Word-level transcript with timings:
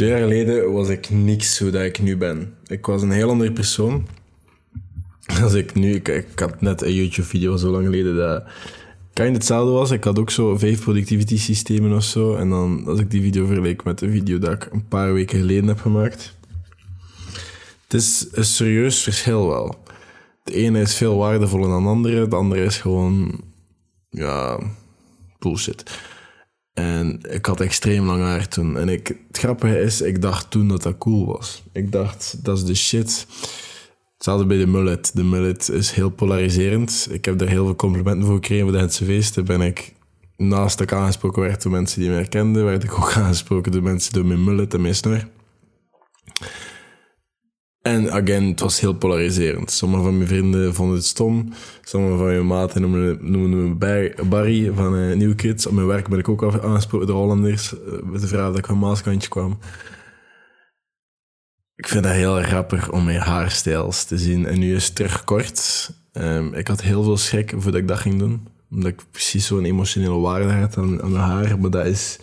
Twee 0.00 0.12
jaar 0.12 0.20
geleden 0.20 0.72
was 0.72 0.88
ik 0.88 1.10
niks 1.10 1.58
hoe 1.58 1.70
dat 1.70 1.82
ik 1.82 2.02
nu 2.02 2.16
ben. 2.16 2.54
Ik 2.66 2.86
was 2.86 3.02
een 3.02 3.10
heel 3.10 3.30
andere 3.30 3.52
persoon. 3.52 4.06
Als 5.42 5.54
ik 5.54 5.74
nu... 5.74 5.94
Ik, 5.94 6.08
ik 6.08 6.38
had 6.38 6.60
net 6.60 6.82
een 6.82 6.94
YouTube-video 6.94 7.56
zo 7.56 7.70
lang 7.70 7.84
geleden 7.84 8.16
dat... 8.16 8.44
Kind 9.12 9.36
hetzelfde 9.36 9.72
was. 9.72 9.90
Ik 9.90 10.04
had 10.04 10.18
ook 10.18 10.30
zo 10.30 10.58
vijf 10.58 10.82
productivity 10.82 11.38
systemen 11.38 11.96
of 11.96 12.04
zo. 12.04 12.34
En 12.34 12.50
dan, 12.50 12.84
als 12.86 13.00
ik 13.00 13.10
die 13.10 13.22
video 13.22 13.46
vergeleek 13.46 13.84
met 13.84 13.98
de 13.98 14.10
video 14.10 14.38
dat 14.38 14.52
ik 14.52 14.68
een 14.72 14.88
paar 14.88 15.12
weken 15.12 15.38
geleden 15.38 15.66
heb 15.66 15.80
gemaakt... 15.80 16.34
Het 17.82 17.94
is 17.94 18.28
een 18.32 18.44
serieus 18.44 19.02
verschil 19.02 19.48
wel. 19.48 19.74
De 20.44 20.52
ene 20.52 20.80
is 20.80 20.94
veel 20.94 21.16
waardevoller 21.16 21.68
dan 21.68 21.82
de 21.82 21.88
andere. 21.88 22.28
De 22.28 22.36
andere 22.36 22.64
is 22.64 22.78
gewoon... 22.78 23.40
Ja... 24.10 24.58
Bullshit. 25.38 25.90
En 26.80 27.18
ik 27.28 27.46
had 27.46 27.60
extreem 27.60 28.06
lang 28.06 28.22
haar 28.22 28.48
toen. 28.48 28.78
En 28.78 28.88
ik, 28.88 29.08
het 29.28 29.38
grappige 29.38 29.80
is, 29.80 30.00
ik 30.00 30.22
dacht 30.22 30.50
toen 30.50 30.68
dat 30.68 30.82
dat 30.82 30.98
cool 30.98 31.26
was. 31.26 31.62
Ik 31.72 31.92
dacht, 31.92 32.44
dat 32.44 32.56
is 32.56 32.64
de 32.64 32.74
shit. 32.74 33.26
Hetzelfde 34.14 34.46
bij 34.46 34.56
de 34.56 34.66
mullet. 34.66 35.10
De 35.14 35.24
mullet 35.24 35.68
is 35.68 35.90
heel 35.90 36.10
polariserend. 36.10 37.08
Ik 37.10 37.24
heb 37.24 37.38
daar 37.38 37.48
heel 37.48 37.64
veel 37.64 37.76
complimenten 37.76 38.26
voor 38.26 38.34
gekregen 38.34 38.64
voor 38.64 38.72
de 38.72 38.78
Hendse 38.78 39.04
feesten. 39.04 39.44
Ben 39.44 39.60
ik, 39.60 39.92
naast 40.36 40.78
dat 40.78 40.90
ik 40.90 40.96
aangesproken 40.96 41.42
werd 41.42 41.62
door 41.62 41.72
mensen 41.72 42.00
die 42.00 42.10
mij 42.10 42.24
kenden, 42.24 42.64
werd 42.64 42.84
ik 42.84 42.94
ook 42.94 43.12
aangesproken 43.22 43.72
door 43.72 43.82
mensen 43.82 44.12
door 44.12 44.26
mijn 44.26 44.44
mullet 44.44 44.74
en 44.74 44.80
mijn 44.80 44.94
snor. 44.94 45.24
En 47.82 48.12
again, 48.12 48.44
het 48.44 48.60
was 48.60 48.80
heel 48.80 48.92
polariserend. 48.92 49.70
Sommige 49.70 50.02
van 50.02 50.16
mijn 50.16 50.28
vrienden 50.28 50.74
vonden 50.74 50.96
het 50.96 51.06
stom. 51.06 51.52
Sommige 51.82 52.16
van 52.16 52.26
mijn 52.26 52.46
maten 52.46 52.80
noemden 53.30 53.68
me 53.68 53.74
Barry 54.28 54.72
van 54.74 54.94
uh, 54.94 55.34
Kids. 55.34 55.66
Op 55.66 55.72
mijn 55.72 55.86
werk 55.86 56.08
ben 56.08 56.18
ik 56.18 56.28
ook 56.28 56.60
aangesproken 56.62 57.06
door 57.06 57.16
Hollanders. 57.16 57.72
Uh, 57.72 58.02
met 58.02 58.20
de 58.20 58.26
vraag 58.26 58.46
dat 58.46 58.58
ik 58.58 58.66
van 58.66 58.78
Maaskantje 58.78 59.28
kwam. 59.28 59.58
Ik 61.74 61.88
vind 61.88 62.04
dat 62.04 62.12
heel 62.12 62.42
grappig 62.42 62.92
om 62.92 63.04
mijn 63.04 63.20
haarstijls 63.20 64.04
te 64.04 64.18
zien. 64.18 64.46
En 64.46 64.58
nu 64.58 64.74
is 64.74 64.86
het 64.86 64.94
terug 64.94 65.24
kort. 65.24 65.90
Um, 66.12 66.54
ik 66.54 66.68
had 66.68 66.82
heel 66.82 67.02
veel 67.02 67.16
schrik 67.16 67.52
voordat 67.56 67.80
ik 67.80 67.88
dat 67.88 67.98
ging 67.98 68.18
doen. 68.18 68.48
Omdat 68.70 68.92
ik 68.92 69.00
precies 69.10 69.46
zo'n 69.46 69.64
emotionele 69.64 70.18
waarde 70.18 70.52
had 70.52 70.76
aan, 70.76 71.02
aan 71.02 71.12
mijn 71.12 71.24
haar. 71.24 71.58
Maar 71.58 71.70
dat 71.70 71.86
is 71.86 72.18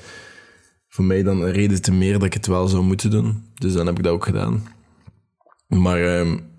voor 0.88 1.06
mij 1.06 1.24
dan 1.24 1.42
een 1.42 1.52
reden 1.52 1.82
te 1.82 1.92
meer 1.92 2.14
dat 2.14 2.24
ik 2.24 2.34
het 2.34 2.48
wel 2.48 2.68
zou 2.68 2.84
moeten 2.84 3.10
doen. 3.10 3.44
Dus 3.56 3.74
dan 3.74 3.86
heb 3.86 3.98
ik 3.98 4.04
dat 4.04 4.14
ook 4.14 4.26
gedaan. 4.26 4.76
Maar 5.68 6.20
um, 6.20 6.50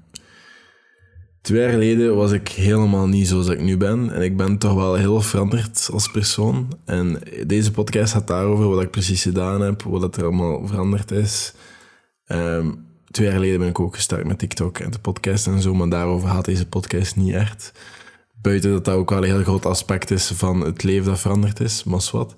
twee 1.40 1.60
jaar 1.60 1.70
geleden 1.70 2.16
was 2.16 2.32
ik 2.32 2.48
helemaal 2.48 3.06
niet 3.06 3.28
zoals 3.28 3.48
ik 3.48 3.60
nu 3.60 3.76
ben. 3.76 4.10
En 4.10 4.22
ik 4.22 4.36
ben 4.36 4.58
toch 4.58 4.74
wel 4.74 4.94
heel 4.94 5.20
veranderd 5.20 5.88
als 5.92 6.10
persoon. 6.10 6.68
En 6.84 7.20
deze 7.46 7.70
podcast 7.70 8.12
gaat 8.12 8.26
daarover 8.26 8.68
wat 8.68 8.82
ik 8.82 8.90
precies 8.90 9.22
gedaan 9.22 9.60
heb, 9.60 9.82
wat 9.82 10.16
er 10.16 10.22
allemaal 10.22 10.66
veranderd 10.66 11.10
is. 11.10 11.54
Um, 12.26 12.86
twee 13.10 13.26
jaar 13.26 13.36
geleden 13.36 13.58
ben 13.58 13.68
ik 13.68 13.80
ook 13.80 13.94
gestart 13.94 14.26
met 14.26 14.38
TikTok 14.38 14.78
en 14.78 14.90
de 14.90 14.98
podcast 14.98 15.46
en 15.46 15.60
zo, 15.60 15.74
maar 15.74 15.88
daarover 15.88 16.28
gaat 16.28 16.44
deze 16.44 16.68
podcast 16.68 17.16
niet 17.16 17.34
echt. 17.34 17.72
Buiten 18.40 18.70
dat 18.70 18.84
dat 18.84 18.94
ook 18.94 19.10
wel 19.10 19.18
een 19.18 19.24
heel 19.24 19.42
groot 19.42 19.66
aspect 19.66 20.10
is 20.10 20.26
van 20.26 20.60
het 20.60 20.82
leven 20.82 21.06
dat 21.06 21.20
veranderd 21.20 21.60
is, 21.60 21.84
maar 21.84 22.08
wat. 22.12 22.34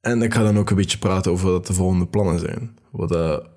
En 0.00 0.22
ik 0.22 0.34
ga 0.34 0.42
dan 0.42 0.58
ook 0.58 0.70
een 0.70 0.76
beetje 0.76 0.98
praten 0.98 1.32
over 1.32 1.50
wat 1.50 1.66
de 1.66 1.72
volgende 1.72 2.06
plannen 2.06 2.38
zijn. 2.38 2.78
Wat, 2.90 3.08
dat, 3.08 3.48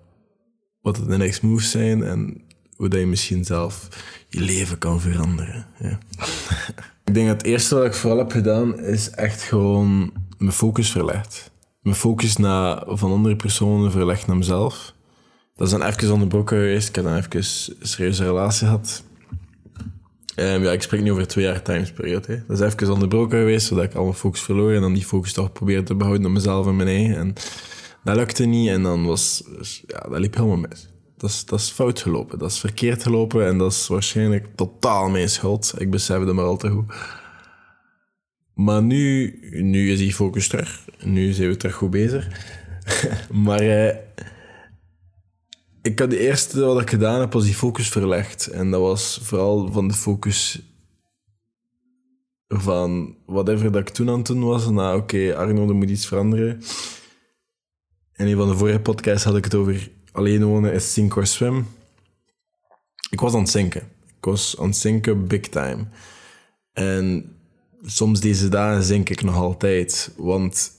wat 0.85 0.95
de 0.95 1.17
next 1.17 1.41
moves 1.41 1.71
zijn 1.71 2.03
en 2.03 2.41
hoe 2.75 2.89
dat 2.89 2.99
je 2.99 3.05
misschien 3.05 3.45
zelf 3.45 3.87
je 4.29 4.41
leven 4.41 4.77
kan 4.77 5.01
veranderen. 5.01 5.67
Ja. 5.79 5.99
ik 7.05 7.13
denk 7.13 7.27
dat 7.27 7.37
het 7.37 7.45
eerste 7.45 7.75
wat 7.75 7.85
ik 7.85 7.93
vooral 7.93 8.19
heb 8.19 8.31
gedaan 8.31 8.79
is 8.79 9.09
echt 9.09 9.41
gewoon 9.41 10.13
mijn 10.37 10.51
focus 10.51 10.91
verlegd. 10.91 11.51
Mijn 11.81 11.95
focus 11.95 12.37
naar, 12.37 12.83
van 12.87 13.11
andere 13.11 13.35
personen 13.35 13.91
verlegd 13.91 14.27
naar 14.27 14.37
mezelf. 14.37 14.93
Dat 15.55 15.67
is 15.67 15.73
dan 15.73 15.83
even 15.83 16.13
onderbroken 16.13 16.57
geweest. 16.57 16.89
Ik 16.89 16.95
heb 16.95 17.03
dan 17.03 17.15
even 17.15 17.35
een 17.35 17.87
serieuze 17.87 18.23
relatie 18.23 18.65
gehad. 18.67 19.03
Um, 20.35 20.63
ja, 20.63 20.71
ik 20.71 20.81
spreek 20.81 21.01
nu 21.01 21.11
over 21.11 21.27
twee 21.27 21.45
jaar 21.45 21.61
timesperiode. 21.61 22.43
Dat 22.47 22.61
is 22.61 22.73
even 22.73 22.93
onderbroken 22.93 23.39
geweest, 23.39 23.67
zodat 23.67 23.83
ik 23.83 23.93
al 23.93 24.03
mijn 24.03 24.15
focus 24.15 24.41
verloor. 24.41 24.73
En 24.73 24.81
dan 24.81 24.93
die 24.93 25.05
focus 25.05 25.33
toch 25.33 25.51
probeerde 25.51 25.83
te 25.83 25.95
behouden 25.95 26.25
op 26.25 26.31
mezelf 26.31 26.67
en 26.67 26.75
mijn 26.75 26.89
eigen. 26.89 27.15
En 27.15 27.33
dat 28.05 28.15
lukte 28.15 28.45
niet 28.45 28.69
en 28.69 28.83
dan 28.83 29.05
was... 29.05 29.43
Ja, 29.87 29.99
dat 29.99 30.19
liep 30.19 30.35
helemaal 30.35 30.57
mis. 30.57 30.87
Dat 31.17 31.29
is, 31.29 31.45
dat 31.45 31.59
is 31.59 31.69
fout 31.69 32.01
gelopen. 32.01 32.39
Dat 32.39 32.51
is 32.51 32.59
verkeerd 32.59 33.03
gelopen 33.03 33.45
en 33.47 33.57
dat 33.57 33.71
is 33.71 33.87
waarschijnlijk 33.87 34.55
totaal 34.55 35.09
mijn 35.09 35.29
schuld. 35.29 35.73
Ik 35.77 35.89
besef 35.89 36.19
het 36.19 36.33
maar 36.33 36.45
al 36.45 36.57
te 36.57 36.69
goed. 36.69 36.93
Maar 38.53 38.83
nu, 38.83 39.39
nu 39.51 39.91
is 39.91 39.99
die 39.99 40.13
focus 40.13 40.47
terug. 40.47 40.85
Nu 41.03 41.31
zijn 41.31 41.49
we 41.49 41.57
terug 41.57 41.75
goed 41.75 41.89
bezig. 41.89 42.27
maar 43.45 43.59
eh, 43.59 43.95
ik 45.81 45.99
had 45.99 46.09
de 46.09 46.19
eerste 46.19 46.65
wat 46.65 46.81
ik 46.81 46.89
gedaan 46.89 47.19
heb, 47.19 47.33
was 47.33 47.43
die 47.43 47.53
focus 47.53 47.89
verlegd. 47.89 48.47
En 48.47 48.71
dat 48.71 48.81
was 48.81 49.19
vooral 49.23 49.71
van 49.71 49.87
de 49.87 49.93
focus 49.93 50.61
van 52.47 53.15
whatever 53.25 53.71
dat 53.71 53.81
ik 53.81 53.89
toen 53.89 54.09
aan 54.09 54.17
het 54.17 54.25
doen 54.25 54.43
was. 54.43 54.69
Nou, 54.69 54.99
oké, 54.99 55.35
Arno, 55.35 55.67
er 55.67 55.75
moet 55.75 55.89
iets 55.89 56.07
veranderen. 56.07 56.61
In 58.15 58.27
een 58.27 58.37
van 58.37 58.49
de 58.49 58.57
vorige 58.57 58.79
podcasts 58.79 59.23
had 59.23 59.37
ik 59.37 59.43
het 59.43 59.55
over 59.55 59.89
alleen 60.11 60.43
wonen 60.43 60.73
is 60.73 60.93
sink 60.93 61.15
or 61.15 61.27
swim. 61.27 61.67
Ik 63.09 63.19
was 63.19 63.33
aan 63.33 63.39
het 63.39 63.49
zinken. 63.49 63.81
Ik 64.17 64.25
was 64.25 64.55
aan 64.59 64.67
het 64.67 64.77
zinken 64.77 65.27
big 65.27 65.49
time. 65.49 65.87
En 66.73 67.35
soms 67.81 68.19
deze 68.19 68.49
dagen 68.49 68.83
zink 68.83 69.09
ik 69.09 69.23
nog 69.23 69.35
altijd. 69.35 70.13
Want 70.17 70.71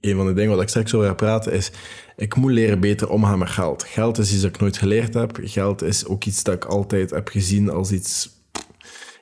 een 0.00 0.16
van 0.16 0.26
de 0.26 0.32
dingen 0.32 0.50
wat 0.50 0.62
ik 0.62 0.68
straks 0.68 0.94
over 0.94 1.08
ga 1.08 1.14
praten 1.14 1.52
is... 1.52 1.70
Ik 2.16 2.36
moet 2.36 2.52
leren 2.52 2.80
beter 2.80 3.08
omgaan 3.08 3.38
met 3.38 3.50
geld. 3.50 3.84
Geld 3.84 4.18
is 4.18 4.32
iets 4.32 4.42
dat 4.42 4.54
ik 4.54 4.60
nooit 4.60 4.78
geleerd 4.78 5.14
heb. 5.14 5.38
Geld 5.42 5.82
is 5.82 6.06
ook 6.06 6.24
iets 6.24 6.42
dat 6.42 6.54
ik 6.54 6.64
altijd 6.64 7.10
heb 7.10 7.28
gezien 7.28 7.70
als 7.70 7.92
iets 7.92 8.30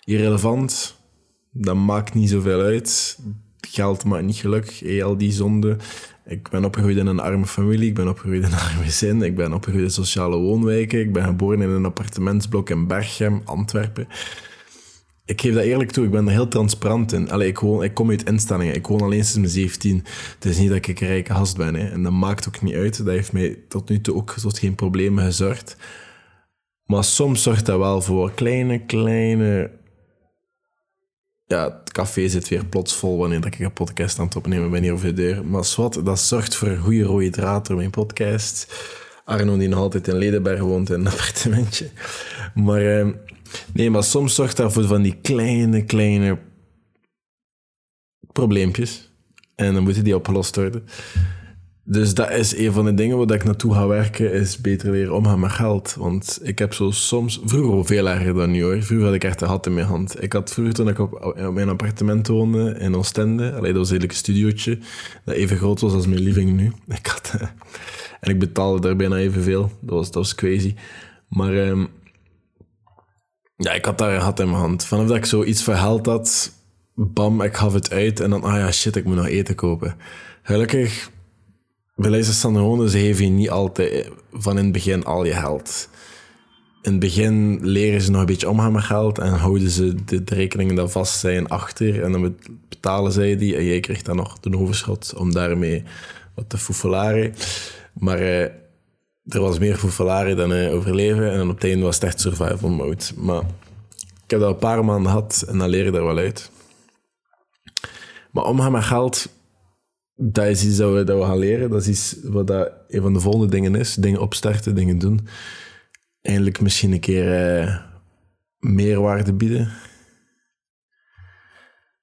irrelevant. 0.04 0.96
Dat 1.52 1.76
maakt 1.76 2.14
niet 2.14 2.30
zoveel 2.30 2.60
uit. 2.60 3.18
Geld 3.60 4.04
maakt 4.04 4.24
niet 4.24 4.36
gelukkig. 4.36 4.80
Hey, 4.80 5.04
al 5.04 5.16
die 5.16 5.32
zonden. 5.32 5.78
Ik 6.28 6.48
ben 6.48 6.64
opgegroeid 6.64 6.96
in 6.96 7.06
een 7.06 7.20
arme 7.20 7.46
familie, 7.46 7.88
ik 7.88 7.94
ben 7.94 8.08
opgegroeid 8.08 8.44
in 8.44 8.52
een 8.52 8.58
arme 8.58 8.82
gezin, 8.82 9.22
ik 9.22 9.34
ben 9.34 9.52
opgegroeid 9.52 9.84
in 9.84 9.90
sociale 9.90 10.36
woonwijken, 10.36 11.00
ik 11.00 11.12
ben 11.12 11.24
geboren 11.24 11.60
in 11.60 11.68
een 11.68 11.84
appartementsblok 11.84 12.70
in 12.70 12.86
Berchem, 12.86 13.40
Antwerpen. 13.44 14.08
Ik 15.24 15.40
geef 15.40 15.54
dat 15.54 15.62
eerlijk 15.62 15.90
toe, 15.90 16.04
ik 16.04 16.10
ben 16.10 16.26
er 16.26 16.32
heel 16.32 16.48
transparant 16.48 17.12
in. 17.12 17.30
Allee, 17.30 17.48
ik, 17.48 17.58
woon, 17.58 17.82
ik 17.82 17.94
kom 17.94 18.10
uit 18.10 18.28
instellingen, 18.28 18.74
ik 18.74 18.86
woon 18.86 19.00
alleen 19.00 19.24
sinds 19.24 19.54
mijn 19.54 19.68
17. 19.68 20.04
Het 20.34 20.44
is 20.44 20.58
niet 20.58 20.68
dat 20.68 20.76
ik 20.76 21.00
een 21.00 21.06
rijke 21.06 21.34
gast 21.34 21.56
ben, 21.56 21.76
en 21.76 22.02
dat 22.02 22.12
maakt 22.12 22.48
ook 22.48 22.62
niet 22.62 22.74
uit. 22.74 22.96
Dat 22.96 23.06
heeft 23.06 23.32
mij 23.32 23.58
tot 23.68 23.88
nu 23.88 24.00
toe 24.00 24.14
ook 24.14 24.32
tot 24.32 24.58
geen 24.58 24.74
problemen 24.74 25.24
gezorgd. 25.24 25.76
Maar 26.84 27.04
soms 27.04 27.42
zorgt 27.42 27.66
dat 27.66 27.78
wel 27.78 28.02
voor 28.02 28.32
kleine, 28.32 28.84
kleine 28.86 29.70
ja, 31.48 31.78
het 31.80 31.92
café 31.92 32.28
zit 32.28 32.48
weer 32.48 32.64
plots 32.64 32.94
vol 32.94 33.18
wanneer 33.18 33.46
ik 33.46 33.58
een 33.58 33.72
podcast 33.72 34.18
aan 34.18 34.24
het 34.26 34.36
opnemen 34.36 34.70
ben 34.70 34.82
hier 34.82 34.92
over 34.92 35.06
de 35.06 35.12
deur. 35.12 35.44
Maar 35.44 35.64
zwart, 35.64 36.04
dat 36.04 36.20
zorgt 36.20 36.54
voor 36.54 36.68
een 36.68 36.78
goede 36.78 37.02
rode 37.02 37.30
draad 37.30 37.66
door 37.66 37.76
mijn 37.76 37.90
podcast. 37.90 38.66
Arno, 39.24 39.56
die 39.56 39.68
nog 39.68 39.78
altijd 39.78 40.08
in 40.08 40.16
Ledenberg 40.16 40.60
woont 40.60 40.90
in 40.90 41.00
een 41.00 41.08
appartementje. 41.12 41.90
Maar 42.54 42.98
eh, 42.98 43.08
nee, 43.72 43.90
maar 43.90 44.04
soms 44.04 44.34
zorgt 44.34 44.56
dat 44.56 44.72
voor 44.72 44.84
van 44.84 45.02
die 45.02 45.16
kleine, 45.22 45.84
kleine 45.84 46.38
probleempjes. 48.32 49.10
En 49.54 49.74
dan 49.74 49.82
moeten 49.82 50.04
die 50.04 50.16
opgelost 50.16 50.56
worden. 50.56 50.84
Dus 51.90 52.14
dat 52.14 52.30
is 52.30 52.56
een 52.56 52.72
van 52.72 52.84
de 52.84 52.94
dingen 52.94 53.16
waar 53.16 53.36
ik 53.36 53.44
naartoe 53.44 53.74
ga 53.74 53.86
werken, 53.86 54.32
is 54.32 54.60
beter 54.60 54.90
leren 54.90 55.14
omgaan 55.14 55.40
met 55.40 55.50
geld. 55.50 55.94
Want 55.98 56.38
ik 56.42 56.58
heb 56.58 56.74
zo 56.74 56.90
soms, 56.90 57.40
vroeger 57.44 57.86
veel 57.86 58.08
erger 58.08 58.34
dan 58.34 58.50
nu 58.50 58.62
hoor. 58.62 58.82
Vroeger 58.82 59.06
had 59.06 59.14
ik 59.14 59.24
echt 59.24 59.38
de 59.38 59.44
hat 59.44 59.66
in 59.66 59.74
mijn 59.74 59.86
hand. 59.86 60.22
Ik 60.22 60.32
had 60.32 60.52
vroeger 60.52 60.74
toen 60.74 60.88
ik 60.88 60.98
op, 60.98 61.34
mijn 61.52 61.68
appartement 61.68 62.26
woonde 62.26 62.74
in 62.78 62.96
Oostende, 62.96 63.52
allee, 63.52 63.72
dat 63.72 63.80
was 63.80 63.90
eigenlijk 63.90 64.10
een 64.10 64.18
studiootje, 64.18 64.78
dat 65.24 65.34
even 65.34 65.56
groot 65.56 65.80
was 65.80 65.92
als 65.92 66.06
mijn 66.06 66.20
living 66.20 66.56
nu. 66.56 66.72
Ik 66.98 67.06
had, 67.06 67.32
uh, 67.36 67.48
en 68.20 68.30
ik 68.30 68.38
betaalde 68.38 68.80
daar 68.80 68.96
bijna 68.96 69.16
evenveel. 69.16 69.70
Dat 69.80 69.94
was, 69.94 70.06
dat 70.06 70.14
was 70.14 70.34
crazy. 70.34 70.74
Maar 71.28 71.54
um, 71.54 71.88
ja, 73.56 73.72
ik 73.72 73.84
had 73.84 73.98
daar 73.98 74.14
een 74.14 74.20
hat 74.20 74.40
in 74.40 74.46
mijn 74.46 74.58
hand. 74.58 74.84
Vanaf 74.84 75.06
dat 75.06 75.16
ik 75.16 75.24
zo 75.24 75.44
iets 75.44 75.62
verhaald 75.62 76.06
had, 76.06 76.52
bam, 76.94 77.42
ik 77.42 77.56
gaf 77.56 77.72
het 77.72 77.90
uit 77.90 78.20
en 78.20 78.30
dan, 78.30 78.42
ah 78.42 78.56
ja, 78.56 78.72
shit, 78.72 78.96
ik 78.96 79.04
moet 79.04 79.16
nog 79.16 79.26
eten 79.26 79.54
kopen. 79.54 79.96
Gelukkig 80.42 81.10
bij 81.98 82.10
Leicester 82.10 82.88
ze 82.88 82.98
geven 82.98 83.24
je 83.24 83.30
niet 83.30 83.50
altijd 83.50 84.10
van 84.32 84.58
in 84.58 84.64
het 84.64 84.72
begin 84.72 85.04
al 85.04 85.24
je 85.24 85.32
geld. 85.32 85.88
In 86.82 86.90
het 86.90 87.00
begin 87.00 87.58
leren 87.62 88.00
ze 88.00 88.10
nog 88.10 88.20
een 88.20 88.26
beetje 88.26 88.48
omgaan 88.48 88.72
met 88.72 88.82
geld 88.82 89.18
en 89.18 89.32
houden 89.32 89.70
ze 89.70 90.04
de, 90.04 90.22
rekeningen 90.24 90.74
dat 90.74 90.92
vast 90.92 91.18
zijn 91.18 91.48
achter 91.48 92.02
en 92.02 92.12
dan 92.12 92.36
betalen 92.68 93.12
zij 93.12 93.36
die 93.36 93.56
en 93.56 93.64
jij 93.64 93.80
krijgt 93.80 94.04
dan 94.04 94.16
nog 94.16 94.40
de 94.40 94.58
overschot 94.58 95.14
om 95.16 95.32
daarmee 95.32 95.82
wat 96.34 96.48
te 96.48 96.58
foefelaren. 96.58 97.34
Maar 97.92 98.18
eh, 98.18 98.42
er 99.24 99.40
was 99.40 99.58
meer 99.58 99.76
foefelaren 99.76 100.36
dan 100.36 100.52
eh, 100.52 100.74
overleven 100.74 101.30
en 101.30 101.38
dan 101.38 101.48
op 101.48 101.54
het 101.54 101.64
einde 101.64 101.84
was 101.84 101.94
het 101.94 102.04
echt 102.04 102.20
survival 102.20 102.70
mode. 102.70 103.04
Maar 103.16 103.42
ik 104.24 104.30
heb 104.30 104.40
dat 104.40 104.50
een 104.50 104.58
paar 104.58 104.84
maanden 104.84 105.10
gehad 105.10 105.44
en 105.48 105.58
dan 105.58 105.68
leer 105.68 105.84
je 105.84 105.92
er 105.92 106.04
wel 106.04 106.18
uit. 106.18 106.50
Maar 108.30 108.44
omgaan 108.44 108.72
met 108.72 108.84
geld 108.84 109.28
dat 110.20 110.46
is 110.46 110.64
iets 110.64 110.76
dat 110.76 110.92
we, 110.92 111.04
dat 111.04 111.18
we 111.18 111.24
gaan 111.24 111.38
leren. 111.38 111.70
Dat 111.70 111.80
is 111.80 111.88
iets 111.88 112.16
wat 112.22 112.46
dat 112.46 112.72
een 112.88 113.02
van 113.02 113.12
de 113.12 113.20
volgende 113.20 113.48
dingen 113.48 113.74
is. 113.74 113.94
Dingen 113.94 114.20
opstarten, 114.20 114.74
dingen 114.74 114.98
doen. 114.98 115.26
Eindelijk 116.22 116.60
misschien 116.60 116.92
een 116.92 117.00
keer 117.00 117.60
uh, 117.62 117.76
meerwaarde 118.58 119.32
bieden. 119.32 119.68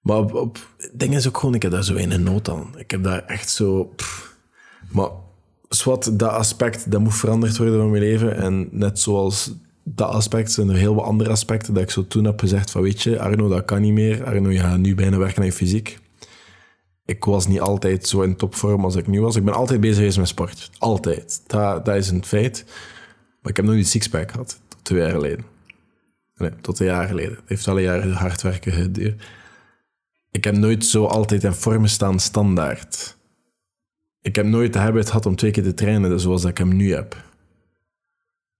Maar 0.02 0.18
op, 0.20 0.58
dingen 0.94 1.18
is 1.18 1.28
ook 1.28 1.38
gewoon, 1.38 1.56
ik 1.56 1.62
heb 1.62 1.72
daar 1.72 1.84
zo 1.84 1.96
een 1.96 2.24
nood 2.24 2.50
aan. 2.50 2.74
Ik 2.78 2.92
heb 2.92 3.04
daar 3.04 3.26
echt 3.26 3.50
zo... 3.50 3.94
Maar 4.92 5.10
wat 5.84 6.12
dat 6.14 6.30
aspect, 6.30 6.92
dat 6.92 7.02
moet 7.02 7.16
veranderd 7.16 7.58
worden 7.58 7.80
van 7.80 7.90
mijn 7.90 8.04
leven. 8.04 8.36
En 8.36 8.68
net 8.72 9.00
zoals 9.00 9.54
dat 9.84 10.10
aspect 10.10 10.52
zijn 10.52 10.70
er 10.70 10.76
heel 10.76 10.96
wat 10.96 11.06
andere 11.06 11.30
aspecten 11.30 11.74
dat 11.74 11.84
ik 11.84 11.90
zo 11.90 12.08
toen 12.08 12.24
heb 12.24 12.40
gezegd 12.40 12.72
van 12.72 12.82
weet 12.82 13.02
je, 13.02 13.20
Arno, 13.20 13.48
dat 13.48 13.66
kan 13.66 13.82
niet 13.82 13.94
meer. 13.94 14.24
Arno, 14.24 14.50
je 14.50 14.60
gaat 14.60 14.78
nu 14.78 14.96
bijna 14.96 15.18
werken 15.18 15.40
aan 15.40 15.46
je 15.46 15.52
fysiek. 15.52 16.00
Ik 17.06 17.26
was 17.26 17.48
niet 17.48 17.60
altijd 17.60 18.08
zo 18.08 18.22
in 18.22 18.36
topvorm 18.36 18.84
als 18.84 18.96
ik 18.96 19.08
nu 19.08 19.22
was. 19.22 19.36
Ik 19.36 19.46
ben 19.46 19.54
altijd 19.54 19.82
bezig 19.82 19.98
geweest 19.98 20.18
met 20.18 20.28
sport. 20.28 20.70
Altijd. 20.78 21.42
Dat, 21.48 21.86
dat 21.86 21.96
is 21.96 22.10
een 22.10 22.26
feit. 22.26 22.64
Maar 23.42 23.52
ik 23.52 23.58
heb 23.58 23.66
nog 23.66 23.76
niet 23.76 23.88
sixpack 23.88 24.32
gehad. 24.32 24.60
Tot 24.68 24.80
twee 24.84 25.00
jaar 25.00 25.12
geleden. 25.12 25.46
Nee, 26.36 26.52
tot 26.62 26.80
een 26.80 26.86
jaar 26.86 27.08
geleden. 27.08 27.36
Het 27.36 27.50
heeft 27.50 27.68
al 27.68 27.78
een 27.78 27.84
jaar 27.84 28.08
hard 28.08 28.42
werken 28.42 28.72
geduurd. 28.72 29.24
Ik 30.32 30.44
heb 30.44 30.56
nooit 30.56 30.86
zo 30.86 31.06
altijd 31.06 31.44
in 31.44 31.54
vorm 31.54 31.88
staan 31.88 32.20
standaard. 32.20 33.18
Ik 34.22 34.36
heb 34.36 34.46
nooit 34.46 34.74
de 34.74 34.80
habit 34.80 35.08
gehad 35.08 35.26
om 35.26 35.36
twee 35.36 35.52
keer 35.52 35.64
te 35.64 35.74
trainen 35.74 36.20
zoals 36.20 36.44
ik 36.44 36.58
hem 36.58 36.76
nu 36.76 36.94
heb. 36.94 37.24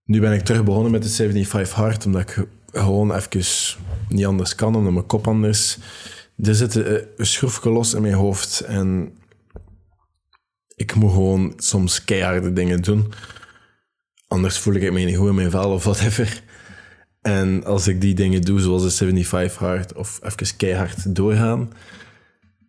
Nu 0.04 0.20
ben 0.20 0.32
ik 0.32 0.44
terug 0.44 0.64
begonnen 0.64 0.92
met 0.92 1.02
de 1.02 1.08
75 1.08 1.76
hard, 1.76 2.06
omdat 2.06 2.20
ik 2.20 2.46
gewoon 2.72 3.14
even 3.14 3.42
niet 4.08 4.26
anders 4.26 4.54
kan, 4.54 4.74
omdat 4.74 4.92
mijn 4.92 5.06
kop 5.06 5.28
anders... 5.28 5.78
Er 6.36 6.54
zit 6.54 6.74
een 6.74 7.26
schroefje 7.26 7.70
los 7.70 7.94
in 7.94 8.02
mijn 8.02 8.14
hoofd 8.14 8.60
en 8.60 9.18
ik 10.76 10.94
moet 10.94 11.10
gewoon 11.10 11.52
soms 11.56 12.04
keiharde 12.04 12.52
dingen 12.52 12.82
doen. 12.82 13.12
Anders 14.28 14.58
voel 14.58 14.74
ik 14.74 14.92
me 14.92 15.00
niet 15.00 15.16
goed 15.16 15.28
in 15.28 15.34
mijn 15.34 15.50
vel 15.50 15.72
of 15.72 15.84
whatever. 15.84 16.42
En 17.22 17.64
als 17.64 17.88
ik 17.88 18.00
die 18.00 18.14
dingen 18.14 18.42
doe, 18.42 18.60
zoals 18.60 18.82
de 18.82 18.90
75 18.90 19.58
hard 19.58 19.94
of 19.94 20.20
even 20.22 20.56
keihard 20.56 21.14
doorgaan, 21.14 21.72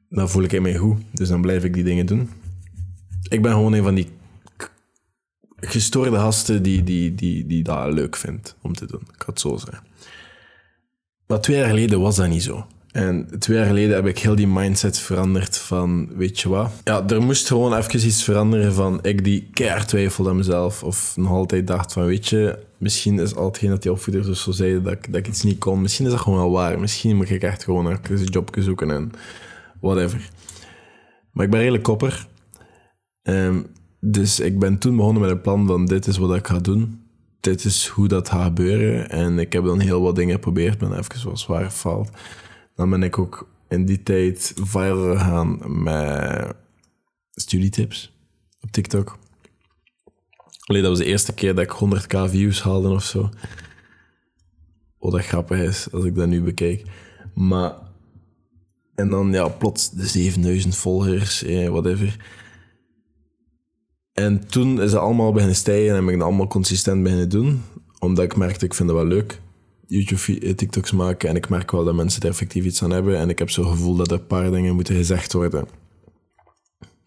dan 0.09 0.29
voel 0.29 0.43
ik 0.43 0.61
me 0.61 0.77
goed. 0.77 1.01
Dus 1.11 1.27
dan 1.27 1.41
blijf 1.41 1.63
ik 1.63 1.73
die 1.73 1.83
dingen 1.83 2.05
doen. 2.05 2.29
Ik 3.29 3.41
ben 3.41 3.51
gewoon 3.51 3.73
een 3.73 3.83
van 3.83 3.95
die 3.95 4.07
gestoorde 5.55 6.17
gasten 6.17 6.63
die, 6.63 6.83
die, 6.83 7.15
die, 7.15 7.45
die 7.45 7.63
dat 7.63 7.93
leuk 7.93 8.15
vindt 8.15 8.55
om 8.61 8.73
te 8.73 8.85
doen. 8.85 9.01
Ik 9.13 9.23
het 9.25 9.39
zo 9.39 9.57
zeggen. 9.57 9.83
Maar 11.27 11.41
twee 11.41 11.57
jaar 11.57 11.69
geleden 11.69 11.99
was 11.99 12.15
dat 12.15 12.27
niet 12.27 12.43
zo. 12.43 12.67
En 12.97 13.39
twee 13.39 13.57
jaar 13.57 13.65
geleden 13.65 13.95
heb 13.95 14.05
ik 14.05 14.19
heel 14.19 14.35
die 14.35 14.47
mindset 14.47 14.99
veranderd 14.99 15.57
van, 15.57 16.09
weet 16.15 16.39
je 16.39 16.49
wat? 16.49 16.71
Ja, 16.83 17.07
er 17.07 17.21
moest 17.21 17.47
gewoon 17.47 17.75
even 17.75 18.05
iets 18.05 18.23
veranderen 18.23 18.73
van 18.73 18.99
ik 19.01 19.23
die 19.23 19.49
keihard 19.53 19.87
twijfelde 19.87 20.29
aan 20.29 20.35
mezelf. 20.35 20.83
Of 20.83 21.13
nog 21.17 21.31
altijd 21.31 21.67
dacht 21.67 21.93
van, 21.93 22.05
weet 22.05 22.27
je, 22.27 22.59
misschien 22.77 23.19
is 23.19 23.35
al 23.35 23.45
hetgeen 23.45 23.69
dat 23.69 23.81
die 23.81 23.91
opvoeders 23.91 24.25
dus 24.25 24.41
zo 24.41 24.51
zeiden 24.51 24.83
dat, 24.83 24.97
dat 25.09 25.15
ik 25.15 25.27
iets 25.27 25.43
niet 25.43 25.57
kon. 25.57 25.81
Misschien 25.81 26.05
is 26.05 26.11
dat 26.11 26.21
gewoon 26.21 26.39
wel 26.39 26.51
waar. 26.51 26.79
Misschien 26.79 27.15
moet 27.15 27.29
ik 27.29 27.43
echt 27.43 27.63
gewoon 27.63 27.85
een 27.85 28.23
job 28.23 28.55
zoeken 28.59 28.91
en 28.91 29.11
whatever. 29.81 30.29
Maar 31.31 31.45
ik 31.45 31.51
ben 31.51 31.59
redelijk 31.59 31.83
kopper. 31.83 32.27
Um, 33.23 33.67
dus 33.99 34.39
ik 34.39 34.59
ben 34.59 34.77
toen 34.77 34.95
begonnen 34.95 35.21
met 35.21 35.31
een 35.31 35.41
plan 35.41 35.67
van 35.67 35.85
dit 35.85 36.07
is 36.07 36.17
wat 36.17 36.35
ik 36.35 36.47
ga 36.47 36.59
doen. 36.59 37.01
Dit 37.39 37.65
is 37.65 37.87
hoe 37.87 38.07
dat 38.07 38.29
gaat 38.29 38.43
gebeuren. 38.43 39.09
En 39.09 39.39
ik 39.39 39.53
heb 39.53 39.63
dan 39.63 39.79
heel 39.79 40.01
wat 40.01 40.15
dingen 40.15 40.33
geprobeerd. 40.33 40.77
Ben 40.77 40.97
even 40.97 41.29
wat 41.29 41.39
zwaar 41.39 41.65
gefaald. 41.65 42.09
Dan 42.77 42.89
ben 42.89 43.03
ik 43.03 43.17
ook 43.17 43.49
in 43.69 43.85
die 43.85 44.03
tijd 44.03 44.53
viral 44.55 45.15
gegaan 45.15 45.83
met 45.83 46.55
studietips 47.31 48.13
op 48.61 48.71
TikTok. 48.71 49.17
Alleen 50.65 50.81
dat 50.81 50.91
was 50.91 50.99
de 50.99 51.05
eerste 51.05 51.33
keer 51.33 51.55
dat 51.55 51.63
ik 51.63 52.01
100k 52.01 52.29
views 52.29 52.61
haalde 52.61 52.89
of 52.89 53.03
zo. 53.03 53.29
Wat 54.99 55.11
dat 55.11 55.25
grappig 55.25 55.59
is, 55.59 55.91
als 55.91 56.05
ik 56.05 56.15
dat 56.15 56.27
nu 56.27 56.41
bekijk. 56.41 56.85
Maar... 57.33 57.75
En 58.95 59.09
dan, 59.09 59.31
ja, 59.31 59.47
plots 59.47 59.91
de 59.91 60.07
7000 60.07 60.75
volgers, 60.75 61.43
eh, 61.43 61.69
whatever. 61.69 62.15
En 64.13 64.47
toen 64.47 64.81
is 64.81 64.91
het 64.91 65.01
allemaal 65.01 65.31
beginnen 65.31 65.55
stijgen 65.55 65.89
en 65.89 65.95
heb 65.95 66.03
ik 66.03 66.13
het 66.13 66.23
allemaal 66.23 66.47
consistent 66.47 67.03
beginnen 67.03 67.29
doen. 67.29 67.63
Omdat 67.99 68.25
ik 68.25 68.35
merkte, 68.35 68.65
ik 68.65 68.73
vind 68.73 68.89
het 68.89 68.97
wel 68.97 69.07
leuk. 69.07 69.41
YouTube, 69.87 70.79
eh, 70.81 70.91
maken. 70.93 71.29
En 71.29 71.35
ik 71.35 71.49
merk 71.49 71.71
wel 71.71 71.83
dat 71.83 71.95
mensen 71.95 72.21
er 72.21 72.29
effectief 72.29 72.65
iets 72.65 72.83
aan 72.83 72.91
hebben. 72.91 73.17
En 73.17 73.29
ik 73.29 73.39
heb 73.39 73.49
zo'n 73.49 73.67
gevoel 73.67 73.95
dat 73.95 74.11
er 74.11 74.17
een 74.19 74.27
paar 74.27 74.51
dingen 74.51 74.75
moeten 74.75 74.95
gezegd 74.95 75.33
worden. 75.33 75.67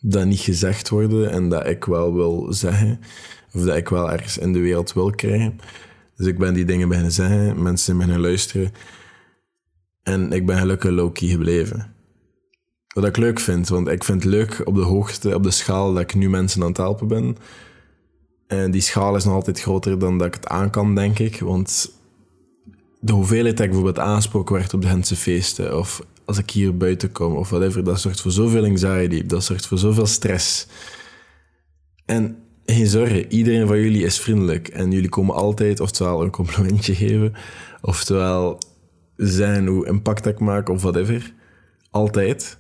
Dat 0.01 0.27
niet 0.27 0.41
gezegd 0.41 0.89
worden 0.89 1.31
en 1.31 1.49
dat 1.49 1.67
ik 1.67 1.85
wel 1.85 2.15
wil 2.15 2.53
zeggen. 2.53 3.01
Of 3.53 3.63
dat 3.63 3.77
ik 3.77 3.89
wel 3.89 4.13
ergens 4.13 4.39
in 4.39 4.53
de 4.53 4.59
wereld 4.59 4.93
wil 4.93 5.11
krijgen. 5.11 5.61
Dus 6.17 6.27
ik 6.27 6.39
ben 6.39 6.55
die 6.55 6.65
dingen 6.65 6.89
beginnen 6.89 7.13
zeggen. 7.13 7.63
Mensen 7.63 7.97
beginnen 7.97 8.21
luisteren. 8.21 8.73
En 10.03 10.33
ik 10.33 10.47
ben 10.47 10.59
gelukkig 10.59 10.91
low-key 10.91 11.29
gebleven. 11.29 11.95
Wat 12.95 13.05
ik 13.05 13.17
leuk 13.17 13.41
vind, 13.41 13.69
want 13.69 13.89
ik 13.89 14.05
vind 14.05 14.23
het 14.23 14.33
leuk 14.33 14.61
op 14.65 14.75
de 14.75 14.81
hoogte, 14.81 15.35
op 15.35 15.43
de 15.43 15.51
schaal 15.51 15.93
dat 15.93 16.03
ik 16.03 16.15
nu 16.15 16.31
mensen 16.31 16.63
aan 16.63 16.69
het 16.69 16.77
helpen 16.77 17.09
ben. 17.09 17.37
En 18.47 18.71
die 18.71 18.81
schaal 18.81 19.17
is 19.17 19.25
nog 19.25 19.35
altijd 19.35 19.61
groter 19.61 19.99
dan 19.99 20.19
dat 20.19 20.27
ik 20.27 20.35
het 20.35 20.47
aan 20.47 20.71
kan, 20.71 20.95
denk 20.95 21.19
ik. 21.19 21.41
Want 21.41 22.00
de 23.01 23.13
hoeveelheid 23.13 23.57
dat 23.57 23.67
ik 23.67 23.73
bijvoorbeeld 23.73 24.07
aangesproken 24.07 24.55
werd 24.55 24.75
op 24.75 24.83
de 24.83 24.89
Gentse 24.89 25.17
feesten, 25.17 25.79
of 25.79 26.03
als 26.25 26.39
ik 26.39 26.51
hier 26.51 26.77
buiten 26.77 27.13
kom, 27.13 27.37
of 27.37 27.51
whatever, 27.51 27.85
dat 27.85 28.01
zorgt 28.01 28.21
voor 28.21 28.31
zoveel 28.31 28.65
anxiety, 28.65 29.27
dat 29.27 29.45
zorgt 29.45 29.67
voor 29.67 29.79
zoveel 29.79 30.07
stress. 30.07 30.67
En 32.05 32.37
geen 32.65 32.87
zorgen, 32.87 33.33
iedereen 33.33 33.67
van 33.67 33.81
jullie 33.81 34.05
is 34.05 34.21
vriendelijk. 34.21 34.69
En 34.69 34.91
jullie 34.91 35.09
komen 35.09 35.35
altijd 35.35 35.81
oftewel 35.81 36.23
een 36.23 36.31
complimentje 36.31 36.95
geven, 37.05 37.33
oftewel 37.81 38.59
zijn 39.17 39.67
hoe 39.67 39.87
impact 39.87 40.27
ik 40.27 40.39
maak, 40.39 40.69
of 40.69 40.83
whatever. 40.83 41.35
Altijd. 41.91 42.59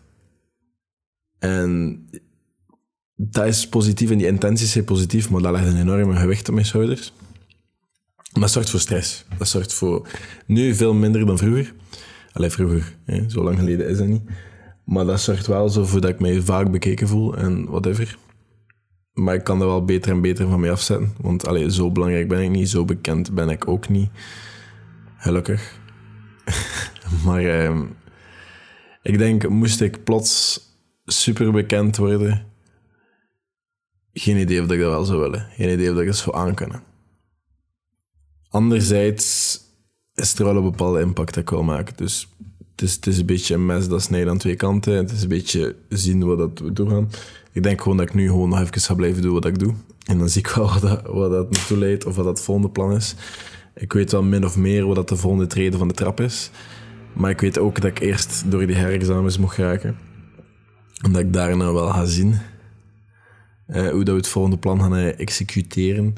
En 1.39 2.01
dat 3.17 3.47
is 3.47 3.69
positief 3.69 4.11
en 4.11 4.19
die 4.19 4.27
intenties 4.27 4.73
zijn 4.73 4.85
positief, 4.85 5.31
maar 5.31 5.43
dat 5.43 5.53
legt 5.53 5.67
een 5.67 5.81
enorme 5.81 6.17
gewicht 6.17 6.49
op 6.49 6.55
mijn 6.55 6.67
schouders. 6.67 7.13
Dat 8.33 8.51
zorgt 8.51 8.71
voor 8.71 8.81
stress. 8.81 9.25
Dat 9.39 9.49
zorgt 9.49 9.73
voor 9.75 10.09
nu 10.47 10.75
veel 10.75 10.95
minder 10.95 11.27
dan 11.27 11.39
vroeger. 11.39 11.73
Alleen 12.33 12.51
vroeger, 12.51 12.97
hè, 13.05 13.31
zo 13.31 13.43
lang 13.43 13.59
geleden 13.59 13.89
is 13.89 13.99
dat 13.99 14.07
niet. 14.07 14.23
Maar 14.85 15.05
dat 15.05 15.21
zorgt 15.21 15.47
wel 15.47 15.69
zo 15.69 15.85
voor 15.85 16.01
dat 16.01 16.11
ik 16.11 16.21
mij 16.21 16.41
vaak 16.41 16.71
bekeken 16.71 17.09
voel 17.09 17.37
en 17.37 17.65
whatever. 17.65 18.19
Maar 19.13 19.35
ik 19.35 19.45
kan 19.45 19.61
er 19.61 19.67
wel 19.67 19.85
beter 19.85 20.13
en 20.13 20.21
beter 20.21 20.49
van 20.49 20.61
mee 20.61 20.71
afzetten. 20.71 21.15
Want 21.21 21.47
allee, 21.47 21.71
zo 21.71 21.91
belangrijk 21.91 22.29
ben 22.29 22.43
ik 22.43 22.51
niet, 22.51 22.69
zo 22.69 22.85
bekend 22.85 23.35
ben 23.35 23.49
ik 23.49 23.69
ook 23.69 23.89
niet. 23.89 24.11
Gelukkig. 25.17 25.79
maar 27.25 27.45
eh, 27.45 27.81
ik 29.03 29.19
denk, 29.19 29.49
moest 29.49 29.81
ik 29.81 30.05
plots 30.05 30.61
super 31.05 31.53
bekend 31.53 31.97
worden. 31.97 32.47
Geen 34.13 34.37
idee 34.37 34.63
of 34.63 34.71
ik 34.71 34.81
dat 34.81 34.91
wel 34.91 35.05
zou 35.05 35.21
willen. 35.21 35.47
Geen 35.57 35.73
idee 35.73 35.93
of 35.93 35.99
ik 35.99 36.07
dat 36.07 36.17
zou 36.17 36.37
aankunnen. 36.37 36.83
Anderzijds 38.51 39.61
is 40.15 40.39
er 40.39 40.45
wel 40.45 40.57
een 40.57 40.63
bepaalde 40.63 41.01
impact 41.01 41.35
dat 41.35 41.43
ik 41.43 41.51
wil 41.51 41.63
maken. 41.63 41.97
Dus 41.97 42.29
het 42.71 42.83
is, 42.83 42.95
het 42.95 43.07
is 43.07 43.19
een 43.19 43.27
beetje 43.27 43.55
een 43.55 43.67
mes 43.67 43.89
dat 43.89 44.03
snijdt 44.03 44.29
aan 44.29 44.39
twee 44.39 44.57
kanten. 44.57 44.95
Het 44.95 45.11
is 45.11 45.23
een 45.23 45.29
beetje 45.29 45.77
zien 45.89 46.25
wat 46.25 46.39
dat 46.39 46.59
we 46.59 46.73
doen 46.73 46.91
gaan. 46.91 47.11
Ik 47.53 47.63
denk 47.63 47.81
gewoon 47.81 47.97
dat 47.97 48.09
ik 48.09 48.15
nu 48.15 48.27
gewoon 48.29 48.49
nog 48.49 48.61
even 48.61 48.81
ga 48.81 48.95
blijven 48.95 49.23
doen 49.23 49.33
wat 49.33 49.45
ik 49.45 49.59
doe. 49.59 49.75
En 50.05 50.19
dan 50.19 50.29
zie 50.29 50.41
ik 50.41 50.49
wel 50.49 50.73
wat 50.73 50.83
dat, 50.83 51.07
wat 51.07 51.31
dat 51.31 51.51
naartoe 51.51 51.79
leidt 51.79 52.05
of 52.07 52.17
wat 52.17 52.25
dat 52.25 52.43
volgende 52.43 52.71
plan 52.71 52.93
is. 52.93 53.15
Ik 53.75 53.93
weet 53.93 54.13
wel 54.13 54.23
min 54.23 54.45
of 54.45 54.57
meer 54.57 54.87
wat 54.87 54.97
dat 54.97 55.09
de 55.09 55.17
volgende 55.17 55.47
treden 55.47 55.79
van 55.79 55.89
de 55.89 55.95
trap 55.95 56.21
is. 56.21 56.51
Maar 57.13 57.31
ik 57.31 57.41
weet 57.41 57.59
ook 57.59 57.81
dat 57.81 57.91
ik 57.91 58.01
eerst 58.01 58.43
door 58.51 58.67
die 58.67 58.77
herexamens 58.77 59.39
moet 59.39 59.55
raken 59.55 59.97
omdat 61.05 61.21
ik 61.21 61.33
daarna 61.33 61.73
wel 61.73 61.89
ga 61.89 62.05
zien 62.05 62.39
eh, 63.67 63.89
hoe 63.89 64.05
dat 64.05 64.15
we 64.15 64.21
het 64.21 64.29
volgende 64.29 64.59
plan 64.59 64.81
gaan 64.81 64.97
eh, 64.97 65.19
executeren. 65.19 66.15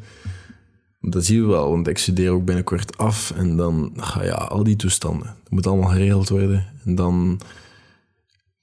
Dat 1.04 1.24
zien 1.24 1.40
we 1.40 1.46
wel, 1.46 1.70
want 1.70 1.88
ik 1.88 1.98
studeer 1.98 2.30
ook 2.30 2.44
binnenkort 2.44 2.98
af. 2.98 3.30
En 3.30 3.56
dan, 3.56 3.92
ja, 4.22 4.34
al 4.34 4.64
die 4.64 4.76
toestanden. 4.76 5.26
Dat 5.42 5.50
moet 5.50 5.66
allemaal 5.66 5.90
geregeld 5.90 6.28
worden. 6.28 6.66
En 6.84 6.94
dan 6.94 7.40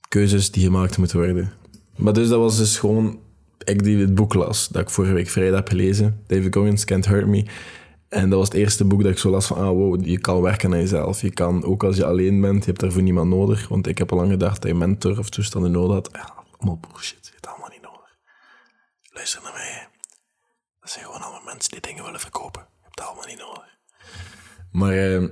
keuzes 0.08 0.52
die 0.52 0.64
gemaakt 0.64 0.98
moeten 0.98 1.18
worden. 1.18 1.52
Maar 1.96 2.14
dus 2.14 2.28
dat 2.28 2.40
was 2.40 2.58
dus 2.58 2.78
gewoon... 2.78 3.20
Ik 3.64 3.84
die 3.84 3.98
het 3.98 4.16
boek 4.16 4.34
las, 4.34 4.68
dat 4.68 4.82
ik 4.82 4.90
vorige 4.90 5.14
week 5.14 5.30
vrijdag 5.30 5.60
heb 5.60 5.68
gelezen. 5.68 6.24
David 6.28 6.56
Goggins, 6.56 6.86
Can't 6.86 7.06
Hurt 7.06 7.28
Me. 7.28 7.46
En 8.10 8.30
dat 8.30 8.40
was 8.40 8.48
het 8.48 8.58
eerste 8.58 8.86
boek 8.86 9.04
dat 9.04 9.12
ik 9.12 9.18
zo 9.18 9.30
las 9.30 9.48
van, 9.48 9.58
ah 9.58 9.68
wow, 9.68 10.06
je 10.06 10.20
kan 10.20 10.42
werken 10.42 10.74
aan 10.74 10.80
jezelf. 10.80 11.22
Je 11.22 11.32
kan, 11.32 11.64
ook 11.64 11.84
als 11.84 11.96
je 11.96 12.06
alleen 12.06 12.42
bent, 12.42 12.60
je 12.60 12.66
hebt 12.66 12.80
daarvoor 12.80 13.02
niemand 13.02 13.30
nodig. 13.30 13.68
Want 13.68 13.88
ik 13.88 13.98
heb 13.98 14.12
al 14.12 14.18
lang 14.18 14.32
gedacht 14.32 14.62
dat 14.62 14.72
je 14.72 14.78
mentor 14.78 15.20
of 15.20 15.30
toestanden 15.30 15.72
nodig 15.72 15.96
had. 15.96 16.12
Allemaal 16.58 16.80
bullshit, 16.80 17.26
je 17.26 17.32
hebt 17.32 17.48
allemaal 17.48 17.70
niet 17.70 17.82
nodig. 17.82 18.18
Luister 19.14 19.42
naar 19.44 19.54
mij. 19.54 19.89
Dat 20.90 20.98
zijn 20.98 21.10
gewoon 21.10 21.28
allemaal 21.28 21.54
mensen 21.54 21.72
die 21.72 21.82
dingen 21.82 22.04
willen 22.04 22.20
verkopen. 22.20 22.62
Je 22.62 22.84
hebt 22.84 22.98
dat 22.98 23.06
allemaal 23.06 23.28
niet 23.28 23.38
nodig. 23.38 23.78
Maar 24.72 24.94
eh, 24.94 25.30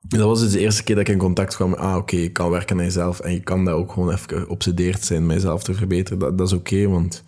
Dat 0.00 0.26
was 0.26 0.40
dus 0.40 0.52
de 0.52 0.58
eerste 0.58 0.82
keer 0.82 0.94
dat 0.94 1.08
ik 1.08 1.12
in 1.12 1.18
contact 1.18 1.54
kwam 1.54 1.70
met, 1.70 1.78
ah 1.78 1.96
oké, 1.96 2.16
ik 2.16 2.32
kan 2.32 2.50
werken 2.50 2.78
aan 2.78 2.84
jezelf 2.84 3.20
en 3.20 3.32
je 3.32 3.40
kan 3.40 3.64
daar 3.64 3.74
ook 3.74 3.92
gewoon 3.92 4.12
even 4.12 4.28
geobsedeerd 4.28 5.04
zijn 5.04 5.26
mijzelf 5.26 5.62
te 5.62 5.74
verbeteren. 5.74 6.18
Dat, 6.18 6.38
dat 6.38 6.46
is 6.46 6.52
oké, 6.52 6.88
want... 6.88 7.24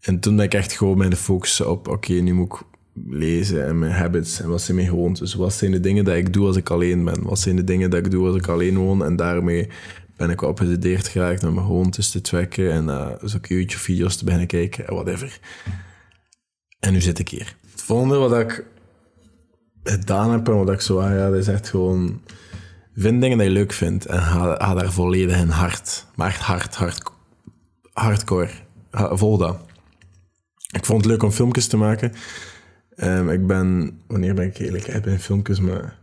En 0.00 0.20
toen 0.20 0.36
dat 0.36 0.44
ik 0.44 0.54
echt 0.54 0.72
gewoon 0.72 0.98
mijn 0.98 1.16
focus 1.16 1.60
op, 1.60 1.88
oké, 1.88 2.12
nu 2.12 2.32
moet 2.32 2.52
ik 2.52 2.62
lezen 3.06 3.66
en 3.66 3.78
mijn 3.78 3.92
habits 3.92 4.40
en 4.40 4.48
wat 4.48 4.62
zijn 4.62 4.76
mijn 4.76 4.88
gewoontes. 4.88 5.34
Wat 5.34 5.52
zijn 5.52 5.70
de 5.70 5.80
dingen 5.80 6.04
dat 6.04 6.16
ik 6.16 6.32
doe 6.32 6.46
als 6.46 6.56
ik 6.56 6.70
alleen 6.70 7.04
ben? 7.04 7.22
Wat 7.22 7.38
zijn 7.38 7.56
de 7.56 7.64
dingen 7.64 7.90
dat 7.90 8.04
ik 8.04 8.10
doe 8.10 8.26
als 8.26 8.36
ik 8.36 8.46
alleen 8.46 8.76
woon? 8.76 9.04
En 9.04 9.16
daarmee 9.16 9.68
ben 10.16 10.30
ik 10.30 10.38
geobsedeerd 10.38 11.08
geraakt 11.08 11.42
met 11.42 11.54
mijn 11.54 11.66
gewoontes 11.66 12.10
te 12.10 12.20
tracken 12.20 12.72
en 12.72 12.84
uh, 12.84 13.08
dus 13.20 13.36
ook 13.36 13.46
YouTube-video's 13.46 14.16
te 14.16 14.24
beginnen 14.24 14.48
kijken 14.48 14.86
en 14.86 14.94
whatever. 14.94 15.40
En 16.82 16.92
nu 16.92 17.00
zit 17.00 17.18
ik 17.18 17.28
hier. 17.28 17.56
Het 17.70 17.82
volgende 17.82 18.16
wat 18.16 18.38
ik 18.38 18.64
gedaan 19.82 20.30
heb 20.30 20.48
en 20.48 20.56
wat 20.56 20.70
ik 20.70 20.80
zo 20.80 21.00
aanraad, 21.00 21.34
is 21.34 21.48
echt 21.48 21.68
gewoon... 21.68 22.22
Vind 22.94 23.20
dingen 23.20 23.38
dat 23.38 23.46
je 23.46 23.52
leuk 23.52 23.72
vindt 23.72 24.06
en 24.06 24.22
ga, 24.22 24.74
daar 24.74 24.92
volledig 24.92 25.40
in 25.40 25.48
hard. 25.48 26.06
Maar 26.14 26.28
echt 26.28 26.40
hard, 26.40 26.74
hard, 26.74 27.02
hardcore. 27.92 28.50
Vol 28.92 29.38
dat. 29.38 29.58
Ik 30.70 30.84
vond 30.84 31.00
het 31.00 31.10
leuk 31.10 31.22
om 31.22 31.30
filmpjes 31.30 31.66
te 31.66 31.76
maken. 31.76 32.12
Um, 32.96 33.30
ik 33.30 33.46
ben... 33.46 33.98
Wanneer 34.06 34.34
ben 34.34 34.46
ik 34.46 34.58
eigenlijk? 34.58 34.86
Ik 34.86 35.02
ben 35.02 35.20
filmpjes, 35.20 35.60
maar... 35.60 35.98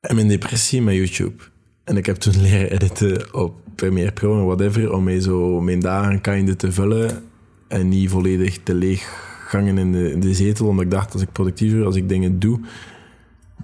Ben 0.00 0.18
in 0.18 0.28
depressie 0.28 0.82
met 0.82 0.94
YouTube. 0.94 1.42
En 1.84 1.96
ik 1.96 2.06
heb 2.06 2.16
toen 2.16 2.42
leren 2.42 2.70
editen 2.70 3.34
op 3.34 3.54
Premiere 3.74 4.12
Pro 4.12 4.38
en 4.38 4.46
whatever, 4.46 4.92
om 4.92 5.04
mij 5.04 5.20
zo 5.20 5.60
mijn 5.60 5.80
dagen 5.80 6.20
kinder 6.20 6.56
te 6.56 6.72
vullen 6.72 7.24
en 7.68 7.88
niet 7.88 8.10
volledig 8.10 8.62
te 8.62 8.74
leeg 8.74 9.30
gangen 9.52 9.78
in 9.78 9.92
de, 9.92 10.18
de 10.18 10.34
zetel, 10.34 10.66
omdat 10.66 10.84
ik 10.84 10.90
dacht, 10.90 11.12
als 11.12 11.22
ik 11.22 11.32
productiever, 11.32 11.84
als 11.84 11.96
ik 11.96 12.08
dingen 12.08 12.38
doe, 12.38 12.60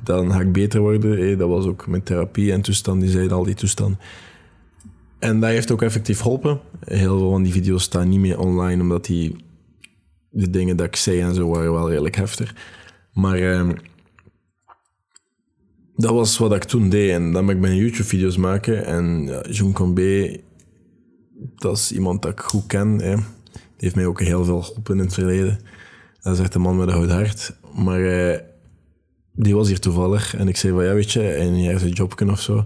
dan 0.02 0.32
ga 0.32 0.40
ik 0.40 0.52
beter 0.52 0.80
worden. 0.80 1.38
dat 1.38 1.48
was 1.48 1.66
ook 1.66 1.86
mijn 1.86 2.02
therapie 2.02 2.52
en 2.52 2.60
toestand, 2.60 3.00
die 3.00 3.10
zeiden 3.10 3.36
al 3.36 3.44
die 3.44 3.54
toestand. 3.54 3.96
En 5.18 5.40
dat 5.40 5.50
heeft 5.50 5.70
ook 5.70 5.82
effectief 5.82 6.20
geholpen. 6.20 6.60
Heel 6.84 7.18
veel 7.18 7.30
van 7.30 7.42
die 7.42 7.52
video's 7.52 7.82
staan 7.82 8.08
niet 8.08 8.20
meer 8.20 8.38
online, 8.38 8.82
omdat 8.82 9.04
die, 9.04 9.36
de 10.30 10.50
dingen 10.50 10.76
dat 10.76 10.86
ik 10.86 10.96
zei 10.96 11.20
en 11.20 11.34
zo 11.34 11.48
waren 11.48 11.72
wel 11.72 11.88
redelijk 11.88 12.16
heftig. 12.16 12.54
Maar 13.12 13.38
ehm, 13.38 13.72
dat 15.96 16.10
was 16.10 16.38
wat 16.38 16.54
ik 16.54 16.64
toen 16.64 16.88
deed. 16.88 17.10
En 17.10 17.32
dan 17.32 17.46
ben 17.46 17.54
ik 17.54 17.60
mijn 17.60 17.76
YouTube-video's 17.76 18.36
maken. 18.36 18.84
En 18.84 19.26
ja, 19.26 19.72
Combe, 19.72 20.40
dat 21.56 21.76
is 21.76 21.92
iemand 21.92 22.22
dat 22.22 22.32
ik 22.32 22.40
goed 22.40 22.66
ken. 22.66 23.00
Hè. 23.00 23.16
Die 23.78 23.86
heeft 23.86 23.94
mij 23.94 24.06
ook 24.06 24.20
heel 24.20 24.44
veel 24.44 24.62
geholpen 24.62 24.94
in 24.94 25.04
het 25.04 25.14
verleden. 25.14 25.58
Dat 26.20 26.34
is 26.34 26.40
echt 26.40 26.54
een 26.54 26.60
man 26.60 26.76
met 26.76 26.88
een 26.88 26.94
goed 26.94 27.10
hart. 27.10 27.56
Maar 27.74 28.00
uh, 28.00 28.36
die 29.32 29.54
was 29.54 29.68
hier 29.68 29.80
toevallig. 29.80 30.36
En 30.36 30.48
ik 30.48 30.56
zei 30.56 30.72
van, 30.72 30.84
ja, 30.84 30.94
weet 30.94 31.12
je, 31.12 31.28
en 31.28 31.52
hier 31.52 31.74
is 31.74 31.82
een 31.82 31.90
jobje 31.90 32.30
of 32.30 32.40
zo. 32.40 32.64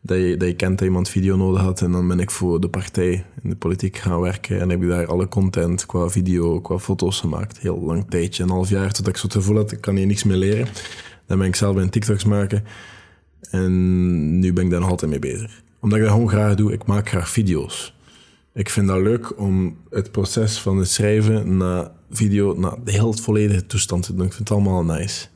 Dat 0.00 0.18
je, 0.18 0.36
dat 0.36 0.48
je 0.48 0.54
kent 0.54 0.78
dat 0.78 0.86
iemand 0.86 1.08
video 1.08 1.36
nodig 1.36 1.60
had. 1.60 1.80
En 1.80 1.92
dan 1.92 2.08
ben 2.08 2.20
ik 2.20 2.30
voor 2.30 2.60
de 2.60 2.68
partij 2.68 3.24
in 3.42 3.50
de 3.50 3.56
politiek 3.56 3.96
gaan 3.96 4.20
werken. 4.20 4.60
En 4.60 4.70
heb 4.70 4.82
ik 4.82 4.88
daar 4.88 5.06
alle 5.06 5.28
content 5.28 5.86
qua 5.86 6.08
video, 6.08 6.60
qua 6.60 6.78
foto's 6.78 7.20
gemaakt. 7.20 7.58
Heel 7.58 7.80
lang 7.80 8.10
tijdje, 8.10 8.42
een 8.42 8.48
half 8.48 8.68
jaar, 8.68 8.92
tot 8.92 9.08
ik 9.08 9.16
zo 9.16 9.28
te 9.28 9.42
voel 9.42 9.56
had, 9.56 9.72
ik 9.72 9.80
kan 9.80 9.96
hier 9.96 10.06
niks 10.06 10.24
meer 10.24 10.36
leren. 10.36 10.68
Dan 11.26 11.38
ben 11.38 11.46
ik 11.46 11.56
zelf 11.56 11.74
bij 11.74 11.88
TikToks 11.88 12.24
maken. 12.24 12.64
En 13.50 14.38
nu 14.38 14.52
ben 14.52 14.64
ik 14.64 14.70
daar 14.70 14.80
nog 14.80 14.90
altijd 14.90 15.10
mee 15.10 15.20
bezig. 15.20 15.62
Omdat 15.80 15.98
ik 15.98 16.04
dat 16.04 16.12
gewoon 16.12 16.28
graag 16.28 16.54
doe. 16.54 16.72
Ik 16.72 16.86
maak 16.86 17.08
graag 17.08 17.28
video's. 17.30 17.94
Ik 18.54 18.70
vind 18.70 18.86
dat 18.86 19.02
leuk 19.02 19.38
om 19.38 19.78
het 19.90 20.10
proces 20.10 20.58
van 20.58 20.78
het 20.78 20.88
schrijven 20.88 21.56
naar 21.56 21.90
video, 22.10 22.54
naar 22.58 22.84
de 22.84 22.92
heel 22.92 23.12
volledige 23.12 23.66
toestand 23.66 24.02
te 24.02 24.14
doen. 24.14 24.26
Ik 24.26 24.32
vind 24.32 24.48
het 24.48 24.58
allemaal 24.58 24.84
nice. 24.84 25.26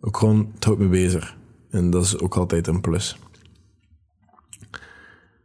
Ook 0.00 0.16
gewoon, 0.16 0.50
het 0.54 0.64
houdt 0.64 0.80
me 0.80 0.88
bezig. 0.88 1.36
En 1.70 1.90
dat 1.90 2.04
is 2.04 2.18
ook 2.18 2.36
altijd 2.36 2.66
een 2.66 2.80
plus. 2.80 3.16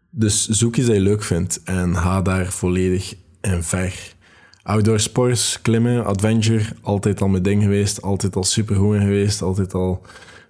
Dus 0.10 0.48
zoek 0.48 0.76
iets 0.76 0.88
dat 0.88 0.96
je 0.96 1.02
leuk 1.02 1.24
vindt 1.24 1.64
en 1.64 1.96
ga 1.96 2.22
daar 2.22 2.52
volledig 2.52 3.16
in 3.42 3.64
ver. 3.64 4.16
Outdoor 4.64 5.00
sports, 5.00 5.62
klimmen, 5.62 6.06
adventure, 6.06 6.66
altijd 6.82 7.22
al 7.22 7.28
mijn 7.28 7.44
ding 7.44 7.64
geweest, 7.64 8.02
altijd 8.02 8.36
al 8.36 8.44
super 8.44 8.76
goed 8.76 8.98
geweest, 8.98 9.42
altijd 9.42 9.74
al 9.74 10.02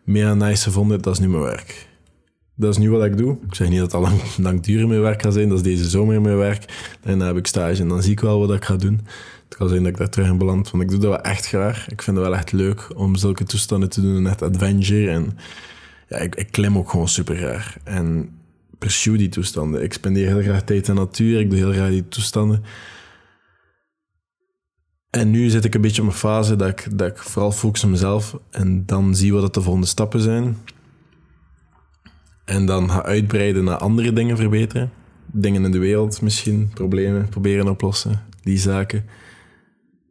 meer 0.04 0.36
nice 0.36 0.64
gevonden. 0.64 1.02
Dat 1.02 1.14
is 1.14 1.20
nu 1.20 1.30
mijn 1.30 1.44
werk. 1.44 1.89
Dat 2.60 2.72
is 2.72 2.78
nu 2.78 2.90
wat 2.90 3.04
ik 3.04 3.18
doe. 3.18 3.38
Ik 3.48 3.56
zeg 3.56 3.70
niet 3.70 3.80
dat 3.80 3.94
al 3.94 4.02
lang, 4.02 4.22
lang 4.38 4.62
duur 4.62 4.88
mijn 4.88 5.02
werk 5.02 5.22
gaat 5.22 5.34
zijn, 5.34 5.50
dat 5.50 5.58
is 5.58 5.64
deze 5.64 5.90
zomer 5.90 6.22
mijn 6.22 6.38
werk. 6.38 6.98
Daarna 7.02 7.26
heb 7.26 7.38
ik 7.38 7.48
stage 7.48 7.82
en 7.82 7.88
dan 7.88 8.02
zie 8.02 8.12
ik 8.12 8.20
wel 8.20 8.40
wat 8.40 8.56
ik 8.56 8.66
ga 8.66 8.76
doen. 8.76 9.02
Het 9.50 9.58
kan 9.58 9.70
zijn 9.70 9.84
dat 9.84 9.92
ik 9.92 9.98
daar 9.98 10.10
terug 10.10 10.28
in 10.28 10.38
beland, 10.38 10.72
want 10.72 10.84
ik 10.84 10.90
doe 10.90 11.00
dat 11.00 11.10
wel 11.10 11.22
echt 11.22 11.48
graag. 11.48 11.90
Ik 11.90 12.02
vind 12.02 12.18
het 12.18 12.26
wel 12.26 12.36
echt 12.36 12.52
leuk 12.52 12.92
om 12.96 13.16
zulke 13.16 13.44
toestanden 13.44 13.90
te 13.90 14.02
doen, 14.02 14.22
net 14.22 14.42
adventure. 14.42 15.10
En 15.12 15.38
ja, 16.08 16.18
ik, 16.18 16.36
ik 16.36 16.52
klim 16.52 16.78
ook 16.78 16.90
gewoon 16.90 17.08
super 17.08 17.36
graag. 17.36 17.78
En 17.84 18.30
pursue 18.78 19.18
die 19.18 19.30
toestanden. 19.30 19.84
Ik 19.84 19.94
spendeer 19.94 20.28
heel 20.28 20.42
graag 20.42 20.64
tijd 20.64 20.88
in 20.88 20.96
de 20.96 21.00
natuur, 21.00 21.40
ik 21.40 21.50
doe 21.50 21.60
heel 21.60 21.72
graag 21.72 21.90
die 21.90 22.08
toestanden. 22.08 22.64
En 25.10 25.30
nu 25.30 25.50
zit 25.50 25.66
ik 25.66 25.76
een 25.76 25.82
beetje 25.82 26.02
op 26.02 26.08
een 26.08 26.14
fase 26.14 26.56
dat 26.56 26.70
ik, 26.70 26.88
dat 26.98 27.08
ik 27.08 27.18
vooral 27.18 27.52
focus 27.52 27.84
op 27.84 27.90
mezelf 27.90 28.38
en 28.50 28.86
dan 28.86 29.16
zie 29.16 29.34
wat 29.34 29.54
de 29.54 29.62
volgende 29.62 29.88
stappen 29.88 30.22
zijn. 30.22 30.58
En 32.50 32.66
dan 32.66 32.90
ga 32.90 33.04
uitbreiden 33.04 33.64
naar 33.64 33.78
andere 33.78 34.14
dingen 34.14 34.38
verbeteren. 34.38 34.92
Dingen 35.32 35.66
in 35.66 35.72
de 35.72 35.80
wereld 35.80 36.22
misschien, 36.22 36.70
problemen 36.74 37.30
proberen 37.30 37.68
oplossen, 37.68 38.26
die 38.42 38.58
zaken. 38.58 39.06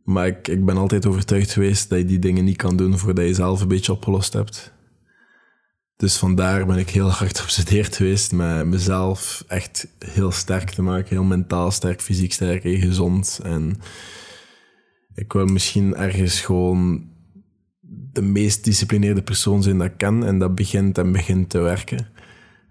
Maar 0.04 0.26
ik, 0.26 0.49
ik 0.49 0.64
ben 0.64 0.76
altijd 0.76 1.07
overtuigd 1.07 1.52
geweest 1.52 1.88
dat 1.88 1.99
je 1.99 2.04
die 2.04 2.18
dingen 2.18 2.45
niet 2.45 2.57
kan 2.57 2.76
doen 2.76 2.99
voordat 2.99 3.26
je 3.26 3.35
zelf 3.35 3.61
een 3.61 3.68
beetje 3.68 3.92
opgelost 3.92 4.33
hebt. 4.33 4.73
Dus 5.97 6.16
vandaar 6.16 6.66
ben 6.66 6.78
ik 6.78 6.90
heel 6.90 7.11
hard 7.11 7.38
geobsedeerd 7.38 7.97
geweest 7.97 8.33
met 8.33 8.66
mezelf 8.66 9.45
echt 9.49 9.88
heel 9.99 10.30
sterk 10.30 10.71
te 10.71 10.83
maken. 10.83 11.09
Heel 11.09 11.25
mentaal 11.25 11.71
sterk, 11.71 12.00
fysiek 12.00 12.33
sterk 12.33 12.64
en 12.64 12.80
gezond. 12.80 13.40
En 13.42 13.80
ik 15.14 15.33
wil 15.33 15.47
misschien 15.47 15.95
ergens 15.95 16.40
gewoon 16.40 17.09
de 18.12 18.23
meest 18.23 18.64
disciplineerde 18.64 19.23
persoon 19.23 19.62
zijn 19.62 19.78
dat 19.78 19.87
ik 19.87 19.97
ken. 19.97 20.23
En 20.23 20.38
dat 20.38 20.54
begint 20.54 20.99
en 20.99 21.12
begint 21.12 21.50
te 21.50 21.59
werken. 21.59 22.16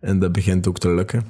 En 0.07 0.19
dat 0.19 0.31
begint 0.31 0.67
ook 0.67 0.79
te 0.79 0.93
lukken. 0.93 1.25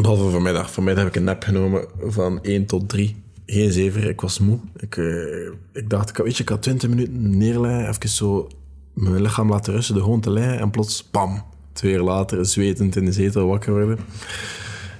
Behalve 0.00 0.30
vanmiddag. 0.30 0.72
Vanmiddag 0.72 1.04
heb 1.04 1.12
ik 1.12 1.18
een 1.18 1.26
nap 1.26 1.42
genomen 1.42 1.84
van 2.00 2.42
1 2.42 2.66
tot 2.66 2.88
3. 2.88 3.16
Geen 3.46 3.72
zever, 3.72 4.08
ik 4.08 4.20
was 4.20 4.38
moe. 4.38 4.58
Ik, 4.76 4.96
uh, 4.96 5.50
ik 5.72 5.90
dacht, 5.90 6.22
weet 6.22 6.36
je, 6.36 6.42
ik 6.42 6.48
had 6.48 6.62
20 6.62 6.88
minuten 6.88 7.38
neerleggen, 7.38 7.88
even 7.88 8.08
zo 8.08 8.48
mijn 8.92 9.22
lichaam 9.22 9.50
laten 9.50 9.72
rusten, 9.72 9.94
de 9.94 10.00
gewoon 10.00 10.20
te 10.20 10.30
liggen. 10.30 10.58
En 10.58 10.70
plots, 10.70 11.04
pam, 11.04 11.42
twee 11.72 11.92
uur 11.92 12.00
later, 12.00 12.46
zwetend 12.46 12.96
in 12.96 13.04
de 13.04 13.12
zetel 13.12 13.46
wakker 13.46 13.72
worden. 13.72 13.98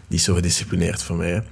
Is 0.09 0.25
zo 0.25 0.35
gedisciplineerd 0.35 1.03
voor 1.03 1.17
mij. 1.17 1.43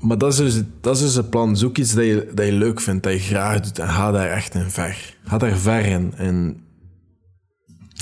Maar 0.00 0.18
dat 0.18 0.32
is, 0.32 0.38
dus, 0.38 0.62
dat 0.80 0.96
is 0.96 1.02
dus 1.02 1.14
het 1.14 1.30
plan. 1.30 1.56
Zoek 1.56 1.78
iets 1.78 1.94
dat 1.94 2.04
je, 2.04 2.30
dat 2.34 2.46
je 2.46 2.52
leuk 2.52 2.80
vindt, 2.80 3.02
dat 3.02 3.12
je 3.12 3.18
graag 3.18 3.60
doet 3.60 3.78
en 3.78 3.88
ga 3.88 4.10
daar 4.10 4.30
echt 4.30 4.54
in 4.54 4.70
ver. 4.70 5.16
Ga 5.24 5.38
daar 5.38 5.56
ver 5.56 5.84
in. 5.84 6.12
En 6.16 6.61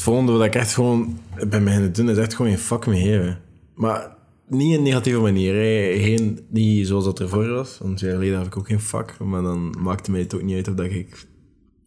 het 0.00 0.08
volgende 0.08 0.32
wat 0.32 0.44
ik 0.46 0.54
echt 0.54 0.74
gewoon 0.74 1.18
ben 1.48 1.64
beginnen 1.64 1.92
doen, 1.92 2.10
is 2.10 2.16
echt 2.16 2.34
gewoon 2.34 2.52
een 2.52 2.58
fuck 2.58 2.86
me 2.86 3.00
geven. 3.00 3.38
Maar 3.74 4.16
niet 4.48 4.76
in 4.76 4.82
negatieve 4.82 5.20
manier. 5.20 5.54
Geen, 6.00 6.40
niet 6.48 6.86
zoals 6.86 7.04
dat 7.04 7.20
ervoor 7.20 7.48
was. 7.48 7.78
Want 7.82 8.00
jaar 8.00 8.12
geleden 8.12 8.36
had 8.36 8.46
ik 8.46 8.56
ook 8.56 8.66
geen 8.66 8.80
fuck. 8.80 9.16
Maar 9.18 9.42
dan 9.42 9.74
maakte 9.78 10.10
mij 10.10 10.20
het 10.20 10.34
ook 10.34 10.42
niet 10.42 10.56
uit 10.56 10.68
of 10.68 10.74
dat 10.74 10.86
ik 10.86 11.26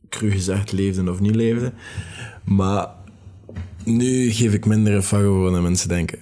cru 0.09 0.31
gezegd 0.31 0.71
leefde 0.71 1.11
of 1.11 1.19
niet 1.19 1.35
leefde. 1.35 1.73
Maar 2.43 2.87
nu 3.83 4.31
geef 4.31 4.53
ik 4.53 4.65
minder 4.65 4.93
een 4.93 5.03
fuck 5.03 5.25
over 5.25 5.51
wat 5.51 5.61
mensen 5.61 5.89
denken 5.89 6.19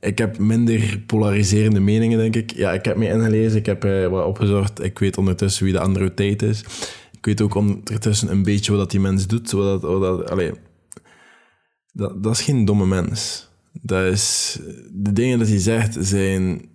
ik 0.00 0.18
heb 0.18 0.38
minder 0.38 1.02
polariserende 1.06 1.80
meningen, 1.80 2.18
denk 2.18 2.36
ik. 2.36 2.52
Ja, 2.52 2.72
ik 2.72 2.84
heb 2.84 2.96
me 2.96 3.08
ingelezen, 3.08 3.58
ik 3.58 3.66
heb 3.66 3.84
uh, 3.84 4.06
wat 4.06 4.26
opgezocht. 4.26 4.82
Ik 4.82 4.98
weet 4.98 5.18
ondertussen 5.18 5.64
wie 5.64 5.72
de 5.72 5.80
andere 5.80 6.14
Tate 6.14 6.46
is. 6.46 6.64
Ik 7.12 7.24
weet 7.24 7.40
ook 7.40 7.54
ondertussen 7.54 8.30
een 8.30 8.42
beetje 8.42 8.76
wat 8.76 8.90
die 8.90 9.00
mens 9.00 9.26
doet. 9.26 9.50
Wat 9.50 9.82
dat, 9.82 10.30
allee, 10.30 10.52
dat, 11.96 12.22
dat 12.22 12.32
is 12.32 12.40
geen 12.40 12.64
domme 12.64 12.86
mens. 12.86 13.48
Dat 13.72 14.12
is, 14.12 14.58
de 14.92 15.12
dingen 15.12 15.38
dat 15.38 15.48
hij 15.48 15.58
zegt 15.58 15.96
zijn 16.00 16.68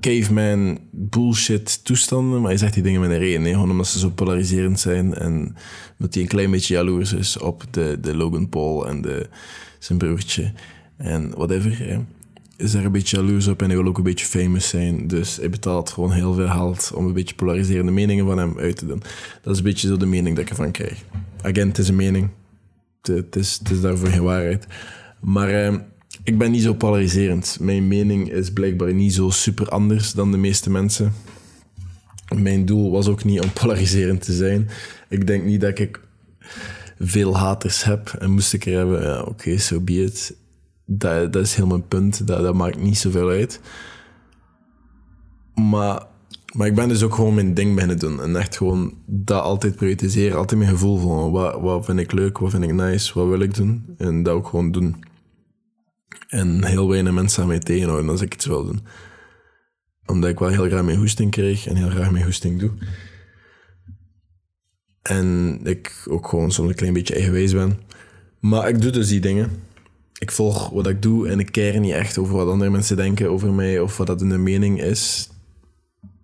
caveman 0.00 0.78
bullshit 0.90 1.84
toestanden, 1.84 2.40
maar 2.40 2.50
hij 2.50 2.58
zegt 2.58 2.74
die 2.74 2.82
dingen 2.82 3.00
met 3.00 3.10
een 3.10 3.18
reden. 3.18 3.46
Gewoon 3.46 3.70
omdat 3.70 3.86
ze 3.86 3.98
zo 3.98 4.10
polariserend 4.10 4.80
zijn 4.80 5.14
en 5.14 5.56
dat 5.98 6.14
hij 6.14 6.22
een 6.22 6.28
klein 6.28 6.50
beetje 6.50 6.74
jaloers 6.74 7.12
is 7.12 7.38
op 7.38 7.64
de, 7.70 7.98
de 8.00 8.16
Logan 8.16 8.48
Paul 8.48 8.88
en 8.88 9.02
de, 9.02 9.28
zijn 9.78 9.98
broertje 9.98 10.52
en 10.96 11.30
whatever. 11.30 12.04
Is 12.56 12.72
daar 12.72 12.84
een 12.84 12.92
beetje 12.92 13.16
jaloers 13.16 13.46
op 13.46 13.62
en 13.62 13.68
hij 13.68 13.76
wil 13.76 13.86
ook 13.86 13.98
een 13.98 14.02
beetje 14.02 14.26
famous 14.26 14.68
zijn. 14.68 15.06
Dus 15.06 15.36
hij 15.36 15.50
betaalt 15.50 15.90
gewoon 15.90 16.12
heel 16.12 16.34
veel 16.34 16.48
geld 16.48 16.92
om 16.94 17.06
een 17.06 17.12
beetje 17.12 17.34
polariserende 17.34 17.92
meningen 17.92 18.26
van 18.26 18.38
hem 18.38 18.58
uit 18.58 18.76
te 18.76 18.86
doen. 18.86 19.02
Dat 19.42 19.52
is 19.52 19.58
een 19.58 19.64
beetje 19.64 19.88
zo 19.88 19.96
de 19.96 20.06
mening 20.06 20.36
dat 20.36 20.44
ik 20.44 20.50
ervan 20.50 20.70
krijg. 20.70 21.04
Again, 21.42 21.68
het 21.68 21.78
is 21.78 21.88
een 21.88 21.96
mening. 21.96 22.28
Het 23.06 23.36
is, 23.36 23.58
daarvoor 23.58 24.08
geen 24.08 24.22
waarheid. 24.22 24.66
Maar 25.20 25.48
eh, 25.48 25.74
ik 26.24 26.38
ben 26.38 26.50
niet 26.50 26.62
zo 26.62 26.74
polariserend. 26.74 27.56
Mijn 27.60 27.88
mening 27.88 28.32
is 28.32 28.52
blijkbaar 28.52 28.94
niet 28.94 29.14
zo 29.14 29.30
super 29.30 29.68
anders 29.68 30.12
dan 30.12 30.30
de 30.30 30.36
meeste 30.36 30.70
mensen. 30.70 31.12
Mijn 32.34 32.64
doel 32.64 32.90
was 32.90 33.08
ook 33.08 33.24
niet 33.24 33.40
om 33.40 33.52
polariserend 33.60 34.22
te 34.22 34.32
zijn. 34.32 34.68
Ik 35.08 35.26
denk 35.26 35.44
niet 35.44 35.60
dat 35.60 35.78
ik 35.78 36.00
veel 36.98 37.36
haters 37.36 37.84
heb 37.84 38.08
en 38.08 38.30
moest 38.30 38.52
ik 38.52 38.66
er 38.66 38.76
hebben, 38.76 39.02
ja, 39.02 39.22
oké, 39.22 39.58
so 39.58 39.80
be 39.80 40.02
it. 40.02 40.36
Dat, 40.84 41.32
dat 41.32 41.42
is 41.42 41.54
heel 41.54 41.66
mijn 41.66 41.88
punt, 41.88 42.26
dat, 42.26 42.42
dat 42.42 42.54
maakt 42.54 42.78
niet 42.78 42.98
zoveel 42.98 43.28
uit. 43.28 43.60
Maar, 45.54 46.06
maar 46.56 46.66
ik 46.66 46.74
ben 46.74 46.88
dus 46.88 47.02
ook 47.02 47.14
gewoon 47.14 47.34
mijn 47.34 47.54
ding 47.54 47.74
beginnen 47.74 47.98
doen. 47.98 48.20
En 48.22 48.36
echt 48.36 48.56
gewoon 48.56 48.94
dat 49.06 49.42
altijd 49.42 49.76
prioritiseren. 49.76 50.36
Altijd 50.38 50.60
mijn 50.60 50.72
gevoel 50.72 50.98
van 50.98 51.30
wat, 51.30 51.60
wat 51.60 51.84
vind 51.84 51.98
ik 51.98 52.12
leuk, 52.12 52.38
wat 52.38 52.50
vind 52.50 52.64
ik 52.64 52.72
nice, 52.72 53.14
wat 53.14 53.28
wil 53.28 53.40
ik 53.40 53.54
doen. 53.54 53.94
En 53.98 54.22
dat 54.22 54.34
ook 54.34 54.46
gewoon 54.46 54.72
doen. 54.72 55.04
En 56.28 56.64
heel 56.64 56.88
weinig 56.88 57.12
mensen 57.12 57.42
aan 57.42 57.48
mij 57.48 57.58
tegenhouden 57.58 58.10
als 58.10 58.20
ik 58.20 58.34
iets 58.34 58.46
wil 58.46 58.64
doen. 58.64 58.80
Omdat 60.06 60.30
ik 60.30 60.38
wel 60.38 60.48
heel 60.48 60.66
graag 60.66 60.84
mijn 60.84 60.98
hoesting 60.98 61.30
kreeg 61.30 61.66
en 61.66 61.76
heel 61.76 61.90
graag 61.90 62.10
mijn 62.10 62.24
hoesting 62.24 62.60
doe. 62.60 62.70
En 65.02 65.60
ik 65.64 66.04
ook 66.08 66.28
gewoon 66.28 66.50
soms 66.50 66.68
een 66.68 66.74
klein 66.74 66.92
beetje 66.92 67.14
eigenwijs 67.14 67.52
ben. 67.52 67.78
Maar 68.40 68.68
ik 68.68 68.80
doe 68.80 68.90
dus 68.90 69.08
die 69.08 69.20
dingen. 69.20 69.50
Ik 70.18 70.30
volg 70.30 70.70
wat 70.70 70.86
ik 70.86 71.02
doe 71.02 71.28
en 71.28 71.38
ik 71.38 71.52
keer 71.52 71.80
niet 71.80 71.92
echt 71.92 72.18
over 72.18 72.34
wat 72.34 72.48
andere 72.48 72.70
mensen 72.70 72.96
denken 72.96 73.30
over 73.30 73.52
mij 73.52 73.80
of 73.80 73.96
wat 73.96 74.06
dat 74.06 74.20
hun 74.20 74.42
mening 74.42 74.82
is. 74.82 75.30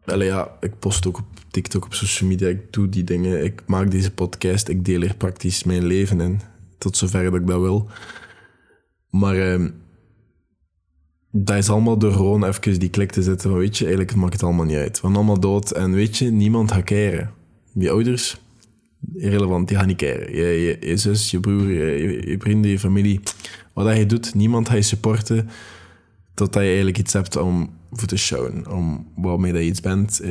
Allee, 0.05 0.29
ja, 0.29 0.57
ik 0.61 0.79
post 0.79 1.07
ook 1.07 1.19
op 1.19 1.25
TikTok, 1.51 1.85
op 1.85 1.95
social 1.95 2.29
media. 2.29 2.49
Ik 2.49 2.73
doe 2.73 2.89
die 2.89 3.05
dingen. 3.05 3.45
Ik 3.45 3.63
maak 3.67 3.91
deze 3.91 4.13
podcast. 4.13 4.69
Ik 4.69 4.85
deel 4.85 5.03
er 5.03 5.17
praktisch 5.17 5.65
mijn 5.65 5.85
leven 5.85 6.21
in. 6.21 6.41
Tot 6.79 6.97
zover 6.97 7.25
dat 7.25 7.41
ik 7.41 7.47
dat 7.47 7.61
wil. 7.61 7.89
Maar 9.11 9.37
uh, 9.37 9.69
dat 11.31 11.57
is 11.57 11.69
allemaal 11.69 11.99
door 11.99 12.13
gewoon 12.13 12.45
even 12.45 12.79
die 12.79 12.91
klik 12.91 13.13
te 13.13 13.23
zetten 13.23 13.51
van, 13.51 13.59
weet 13.59 13.79
je, 13.79 13.85
eigenlijk 13.85 14.17
maakt 14.17 14.33
het 14.33 14.43
allemaal 14.43 14.65
niet 14.65 14.77
uit. 14.77 14.91
We 14.91 14.99
zijn 15.01 15.15
allemaal 15.15 15.41
dood 15.41 15.71
en 15.71 15.93
weet 15.93 16.17
je, 16.17 16.31
niemand 16.31 16.73
gaat 16.73 16.85
keren. 16.85 17.31
Je 17.75 17.91
ouders, 17.91 18.41
irrelevant, 19.15 19.69
die 19.69 19.77
gaan 19.77 19.87
niet 19.87 19.97
keren. 19.97 20.37
Je, 20.37 20.79
je, 20.81 20.97
zus, 20.97 21.31
je 21.31 21.41
broer, 21.41 21.71
je, 21.71 22.37
vrienden, 22.39 22.71
je 22.71 22.79
familie. 22.79 23.21
Wat 23.73 23.97
je 23.97 24.07
doet, 24.07 24.35
niemand 24.35 24.69
gaat 24.69 24.77
je 24.77 24.83
supporten 24.83 25.49
totdat 26.35 26.63
je 26.63 26.69
eigenlijk 26.69 26.99
iets 26.99 27.13
hebt 27.13 27.37
om 27.37 27.71
voor 27.93 28.09
te 28.09 28.17
showen, 28.17 28.71
om 28.71 29.13
waarmee 29.17 29.53
dat 29.53 29.61
je 29.61 29.67
iets 29.67 29.81
bent. 29.81 30.23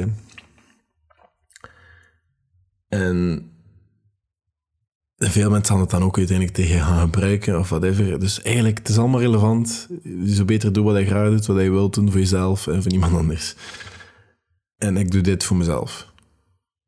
En 2.87 3.45
veel 5.17 5.49
mensen 5.49 5.73
gaan 5.73 5.81
het 5.81 5.89
dan 5.89 6.03
ook 6.03 6.17
uiteindelijk 6.17 6.57
tegen 6.57 6.79
gaan 6.79 7.01
gebruiken 7.01 7.59
of 7.59 7.69
whatever. 7.69 8.19
Dus 8.19 8.41
eigenlijk, 8.41 8.77
het 8.77 8.89
is 8.89 8.97
allemaal 8.97 9.19
relevant. 9.19 9.87
Je 10.03 10.33
zou 10.33 10.45
beter 10.45 10.73
doen 10.73 10.85
wat 10.85 10.97
je 10.97 11.05
graag 11.05 11.29
doet, 11.29 11.45
wat 11.45 11.61
je 11.61 11.71
wilt 11.71 11.93
doen 11.93 12.11
voor 12.11 12.19
jezelf 12.19 12.67
en 12.67 12.81
voor 12.81 12.91
niemand 12.91 13.15
anders. 13.15 13.55
En 14.77 14.97
ik 14.97 15.11
doe 15.11 15.21
dit 15.21 15.43
voor 15.43 15.57
mezelf. 15.57 16.13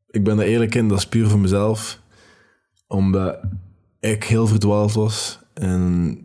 Ik 0.10 0.24
ben 0.24 0.39
er 0.39 0.46
eerlijk 0.46 0.75
in, 0.75 0.88
dat 0.88 0.98
is 0.98 1.08
puur 1.08 1.27
voor 1.27 1.39
mezelf. 1.39 2.00
Omdat 2.88 3.39
ik 4.00 4.24
heel 4.24 4.48
verdwaald 4.48 4.94
was 4.94 5.39
en 5.53 6.18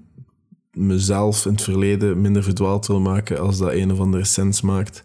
mezelf 0.79 1.47
in 1.47 1.53
het 1.53 1.63
verleden 1.63 2.21
minder 2.21 2.43
verdwaald 2.43 2.87
wil 2.87 3.01
maken 3.01 3.41
als 3.41 3.59
dat 3.59 3.73
een 3.73 3.93
of 3.93 4.01
andere 4.01 4.25
sens 4.25 4.61
maakt. 4.61 5.05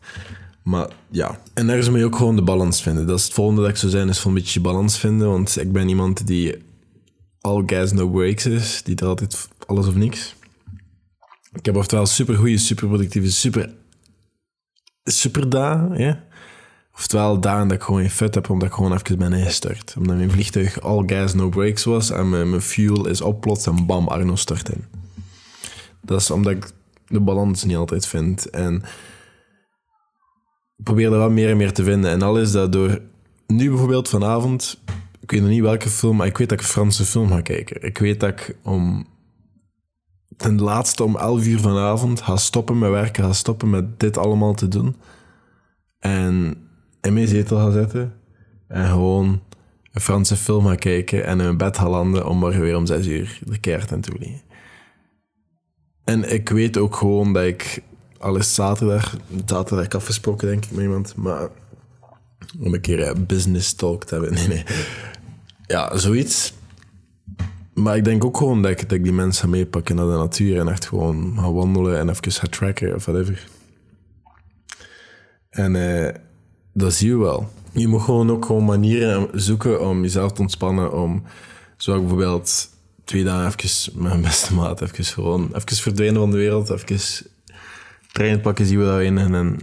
Maar 0.64 0.88
ja, 1.10 1.40
en 1.54 1.70
ergens 1.70 1.90
moet 1.90 2.00
je 2.00 2.06
ook 2.06 2.16
gewoon 2.16 2.36
de 2.36 2.44
balans 2.44 2.82
vinden. 2.82 3.08
Dat 3.08 3.20
is 3.20 3.24
het 3.24 3.34
volgende 3.34 3.62
dat 3.62 3.70
ik 3.70 3.76
zou 3.78 3.92
zijn, 3.92 4.10
is 4.10 4.20
van 4.20 4.32
een 4.32 4.38
beetje 4.38 4.62
balans 4.62 4.98
vinden. 4.98 5.28
Want 5.30 5.60
ik 5.60 5.72
ben 5.72 5.90
iemand 5.90 6.28
die 6.28 6.56
all 7.42 7.64
gas, 7.66 7.92
no 7.92 8.10
breaks 8.10 8.46
is. 8.46 8.82
Die 8.84 9.06
altijd 9.06 9.48
alles 9.66 9.88
of 9.88 9.96
niks. 9.96 10.36
Ik 11.54 11.66
heb 11.66 11.76
oftewel 11.76 12.06
super 12.06 12.36
goede, 12.36 12.58
super 12.58 12.88
productieve, 12.88 13.32
super, 13.32 13.74
super? 15.04 16.22
Oftewel 16.96 17.40
dagen 17.40 17.68
dat 17.68 17.78
ik 17.78 17.84
gewoon 17.84 18.02
geen 18.02 18.10
fut 18.10 18.36
heb, 18.36 18.50
omdat 18.50 18.68
ik 18.68 18.74
gewoon 18.74 18.94
even 18.94 19.18
ben 19.18 19.34
ingestort. 19.34 19.94
Omdat 19.98 20.16
mijn 20.16 20.32
vliegtuig 20.32 20.82
all 20.82 21.04
gas, 21.06 21.34
no 21.34 21.50
breaks 21.50 21.84
was 21.84 22.10
en 22.10 22.30
mijn, 22.30 22.50
mijn 22.50 22.62
fuel 22.62 23.08
is 23.08 23.22
opplots 23.22 23.66
en 23.66 23.86
bam, 23.86 24.08
Arno 24.08 24.36
stort 24.36 24.70
in. 24.70 25.03
Dat 26.04 26.20
is 26.22 26.32
omdat 26.32 26.54
ik 26.54 26.72
de 27.08 27.20
balans 27.20 27.64
niet 27.64 27.78
altijd 27.78 28.06
vind. 28.06 28.50
En 28.50 28.76
ik 30.78 30.84
probeer 30.84 31.12
er 31.12 31.18
wel 31.18 31.30
meer 31.30 31.50
en 31.50 31.58
meer 31.58 31.74
te 31.74 31.84
vinden. 31.84 32.12
En 32.12 32.22
al 32.22 32.40
is 32.40 32.52
dat 32.52 32.72
door... 32.72 33.02
Nu 33.48 33.70
bijvoorbeeld 33.70 34.10
vanavond 34.10 34.82
ik 35.24 35.32
weet 35.32 35.42
nog 35.42 35.50
niet 35.50 35.62
welke 35.62 35.90
film, 35.90 36.16
maar 36.16 36.28
ik 36.28 36.38
weet 36.38 36.50
dat 36.50 36.60
ik 36.60 36.66
een 36.66 36.72
Franse 36.72 37.06
film 37.06 37.28
ga 37.28 37.42
kijken. 37.42 37.84
Ik 37.84 37.98
weet 37.98 38.20
dat 38.20 38.30
ik 38.30 38.58
om 38.64 39.08
ten 40.38 40.62
laatste 40.62 41.04
om 41.04 41.18
11 41.18 41.46
uur 41.46 41.60
vanavond 41.60 42.22
ga 42.22 42.38
stoppen 42.38 42.80
met 42.80 42.90
werken, 42.90 43.24
ga 43.24 43.34
stoppen 43.34 43.70
met 43.70 44.00
dit 44.00 44.18
allemaal 44.18 44.54
te 44.54 44.68
doen. 44.68 44.96
En 46.00 46.58
in 47.02 47.14
mijn 47.14 47.28
zetel 47.28 47.58
ga 47.58 47.72
zitten 47.72 48.14
en 48.68 48.88
gewoon 48.88 49.42
een 49.92 50.02
Franse 50.02 50.36
film 50.36 50.66
ga 50.66 50.76
kijken 50.76 51.26
en 51.26 51.38
in 51.40 51.46
mijn 51.46 51.58
bed 51.58 51.78
ga 51.78 51.90
landen 51.90 52.28
om 52.28 52.38
morgen 52.38 52.62
weer 52.62 52.78
om 52.78 52.86
6 52.86 53.08
uur 53.08 53.40
de 53.46 53.58
keert 53.58 53.92
en 53.92 54.02
toe 54.02 54.16
liggen. 54.20 54.42
En 56.04 56.34
ik 56.34 56.50
weet 56.50 56.78
ook 56.78 56.96
gewoon 56.96 57.34
dat 57.34 57.44
ik 57.44 57.82
alles 58.18 58.56
zaterdag, 58.56 59.18
zaterdag 59.46 59.90
afgesproken 59.90 60.48
denk 60.48 60.66
ik 60.66 60.72
met 60.72 60.82
iemand, 60.82 61.16
maar 61.16 61.50
om 62.60 62.74
een 62.74 62.82
keer 62.82 63.26
business 63.26 63.74
talk 63.74 64.04
te 64.04 64.14
hebben. 64.14 64.34
Nee, 64.38 64.48
nee. 64.48 64.64
Ja, 65.66 65.98
zoiets. 65.98 66.54
Maar 67.74 67.98
ik 67.98 68.06
denk 68.06 68.24
ook 68.24 68.38
gewoon 68.38 68.62
dat 68.62 68.72
ik, 68.72 68.92
ik 68.92 69.04
die 69.04 69.14
mensen 69.14 69.50
meepakken 69.50 69.96
naar 69.96 70.06
de 70.06 70.12
natuur 70.12 70.60
en 70.60 70.68
echt 70.68 70.86
gewoon 70.86 71.34
gaan 71.38 71.54
wandelen 71.54 72.00
en 72.00 72.10
even 72.10 72.32
gaan 72.32 72.50
tracken 72.50 72.96
of 72.96 73.06
whatever. 73.06 73.48
En 75.50 75.76
uh, 75.76 76.10
dat 76.74 76.94
zie 76.94 77.10
je 77.10 77.18
wel. 77.18 77.50
Je 77.72 77.88
moet 77.88 78.02
gewoon 78.02 78.32
ook 78.32 78.46
gewoon 78.46 78.66
manieren 78.66 79.30
zoeken 79.32 79.88
om 79.88 80.02
jezelf 80.02 80.32
te 80.32 80.42
ontspannen. 80.42 80.94
Om, 80.94 81.24
zoals 81.78 82.00
bijvoorbeeld 82.00 82.70
twee 83.04 83.24
dagen 83.24 83.60
even 83.60 83.94
met 83.94 84.04
mijn 84.04 84.22
beste 84.22 84.54
maat, 84.54 84.82
even 84.82 85.06
gewoon 85.06 85.56
even 85.56 85.78
verdwijnen 85.78 86.22
van 86.22 86.32
de 86.32 86.38
wereld, 86.38 86.70
even 86.70 87.26
trein 88.12 88.42
pakken, 88.42 88.66
zien 88.66 88.80
we 88.80 88.86
dat 88.86 89.02
in 89.02 89.18
en 89.18 89.60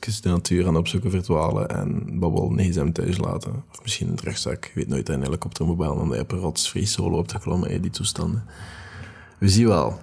even 0.00 0.22
de 0.22 0.28
natuur 0.28 0.66
aan 0.66 0.76
opzoeken, 0.76 1.10
verdwalen 1.10 1.68
en 1.68 2.18
babbel 2.18 2.48
gsm 2.56 2.92
thuis 2.92 3.18
laten. 3.18 3.64
Of 3.70 3.82
misschien 3.82 4.08
een 4.08 4.14
terugzak. 4.14 4.64
Ik 4.64 4.72
weet 4.74 4.88
nooit 4.88 5.08
een 5.08 5.22
helikopter 5.22 5.66
omdat 5.66 6.16
je 6.16 6.20
op 6.20 6.32
een 6.32 6.38
rotsvrij 6.38 6.84
solo 6.84 7.18
op 7.18 7.28
te 7.28 7.38
klommen 7.38 7.70
in 7.70 7.82
die 7.82 7.90
toestanden. 7.90 8.44
We 9.38 9.48
zien 9.48 9.66
wel. 9.66 9.98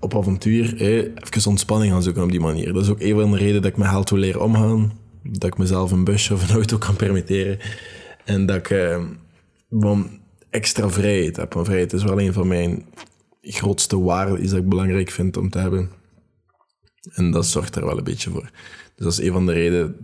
Op 0.00 0.16
avontuur, 0.16 0.80
eh, 0.80 0.96
even 0.96 1.50
ontspanning 1.50 1.92
gaan 1.92 2.02
zoeken 2.02 2.22
op 2.22 2.30
die 2.30 2.40
manier. 2.40 2.72
Dat 2.72 2.82
is 2.82 2.88
ook 2.88 3.00
een 3.00 3.20
van 3.20 3.30
de 3.30 3.36
redenen 3.36 3.62
dat 3.62 3.70
ik 3.70 3.76
met 3.76 3.88
geld 3.88 4.10
wil 4.10 4.18
leren 4.18 4.42
omgaan. 4.42 4.92
Dat 5.22 5.44
ik 5.44 5.58
mezelf 5.58 5.90
een 5.90 6.04
busje 6.04 6.34
of 6.34 6.48
een 6.48 6.54
auto 6.54 6.78
kan 6.78 6.96
permitteren. 6.96 7.58
En 8.24 8.46
dat 8.46 8.56
ik 8.56 8.70
eh, 8.70 9.04
extra 10.50 10.90
vrijheid 10.90 11.36
heb. 11.36 11.52
Want 11.52 11.66
vrijheid 11.66 11.92
is 11.92 12.04
wel 12.04 12.20
een 12.20 12.32
van 12.32 12.48
mijn 12.48 12.84
grootste 13.40 14.00
waarden, 14.00 14.40
is 14.40 14.50
dat 14.50 14.58
ik 14.58 14.68
belangrijk 14.68 15.10
vind 15.10 15.36
om 15.36 15.50
te 15.50 15.58
hebben. 15.58 15.90
En 17.12 17.30
dat 17.30 17.46
zorgt 17.46 17.76
er 17.76 17.84
wel 17.84 17.98
een 17.98 18.04
beetje 18.04 18.30
voor. 18.30 18.50
Dus 18.94 19.04
dat 19.04 19.12
is 19.12 19.26
een 19.26 19.32
van 19.32 19.46
de 19.46 19.52
redenen 19.52 19.96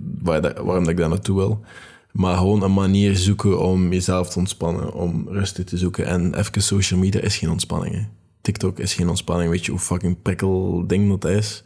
waarom 0.64 0.88
ik 0.88 0.96
daar 0.96 1.08
naartoe 1.08 1.36
wil. 1.36 1.64
Maar 2.12 2.36
gewoon 2.36 2.62
een 2.62 2.72
manier 2.72 3.16
zoeken 3.16 3.60
om 3.60 3.92
jezelf 3.92 4.30
te 4.30 4.38
ontspannen, 4.38 4.92
om 4.92 5.28
rust 5.28 5.66
te 5.66 5.76
zoeken. 5.78 6.06
En 6.06 6.34
even 6.34 6.62
social 6.62 7.00
media 7.00 7.20
is 7.20 7.36
geen 7.36 7.50
ontspanning. 7.50 8.08
TikTok 8.40 8.78
is 8.78 8.94
geen 8.94 9.08
ontspanning. 9.08 9.50
Weet 9.50 9.64
je 9.64 9.70
hoe 9.70 9.80
fucking 9.80 10.22
prikkel 10.22 10.86
ding 10.86 11.20
dat 11.20 11.30
is? 11.30 11.62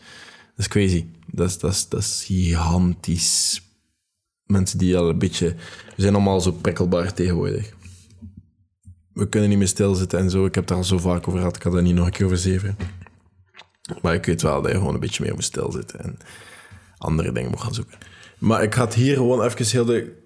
Dat 0.56 0.58
is 0.58 0.68
crazy. 0.68 1.04
Dat 1.26 1.48
is, 1.48 1.58
dat 1.58 1.72
is, 1.72 1.88
dat 1.88 2.00
is 2.00 2.24
gigantisch. 2.26 3.62
Mensen 4.44 4.78
die 4.78 4.96
al 4.96 5.08
een 5.08 5.18
beetje... 5.18 5.54
We 5.96 6.02
zijn 6.02 6.14
allemaal 6.14 6.40
zo 6.40 6.52
prikkelbaar 6.52 7.14
tegenwoordig. 7.14 7.74
We 9.12 9.28
kunnen 9.28 9.48
niet 9.48 9.58
meer 9.58 9.68
stilzitten 9.68 10.18
en 10.18 10.30
zo. 10.30 10.44
Ik 10.44 10.54
heb 10.54 10.66
daar 10.66 10.76
al 10.76 10.84
zo 10.84 10.98
vaak 10.98 11.28
over 11.28 11.38
gehad. 11.38 11.56
Ik 11.56 11.62
had 11.62 11.72
dat 11.72 11.82
niet 11.82 11.94
nog 11.94 12.06
een 12.06 12.12
keer 12.12 12.26
over 12.26 12.38
zeven. 12.38 12.76
Maar 14.02 14.14
ik 14.14 14.24
weet 14.24 14.42
wel 14.42 14.62
dat 14.62 14.70
je 14.70 14.78
gewoon 14.78 14.94
een 14.94 15.00
beetje 15.00 15.24
meer 15.24 15.34
moet 15.34 15.44
stilzitten. 15.44 16.00
En 16.00 16.18
andere 16.98 17.32
dingen 17.32 17.50
moet 17.50 17.60
gaan 17.60 17.74
zoeken. 17.74 17.98
Maar 18.38 18.62
ik 18.62 18.74
had 18.74 18.94
hier 18.94 19.14
gewoon 19.14 19.42
even 19.42 19.66
heel 19.66 19.84
de... 19.84 20.18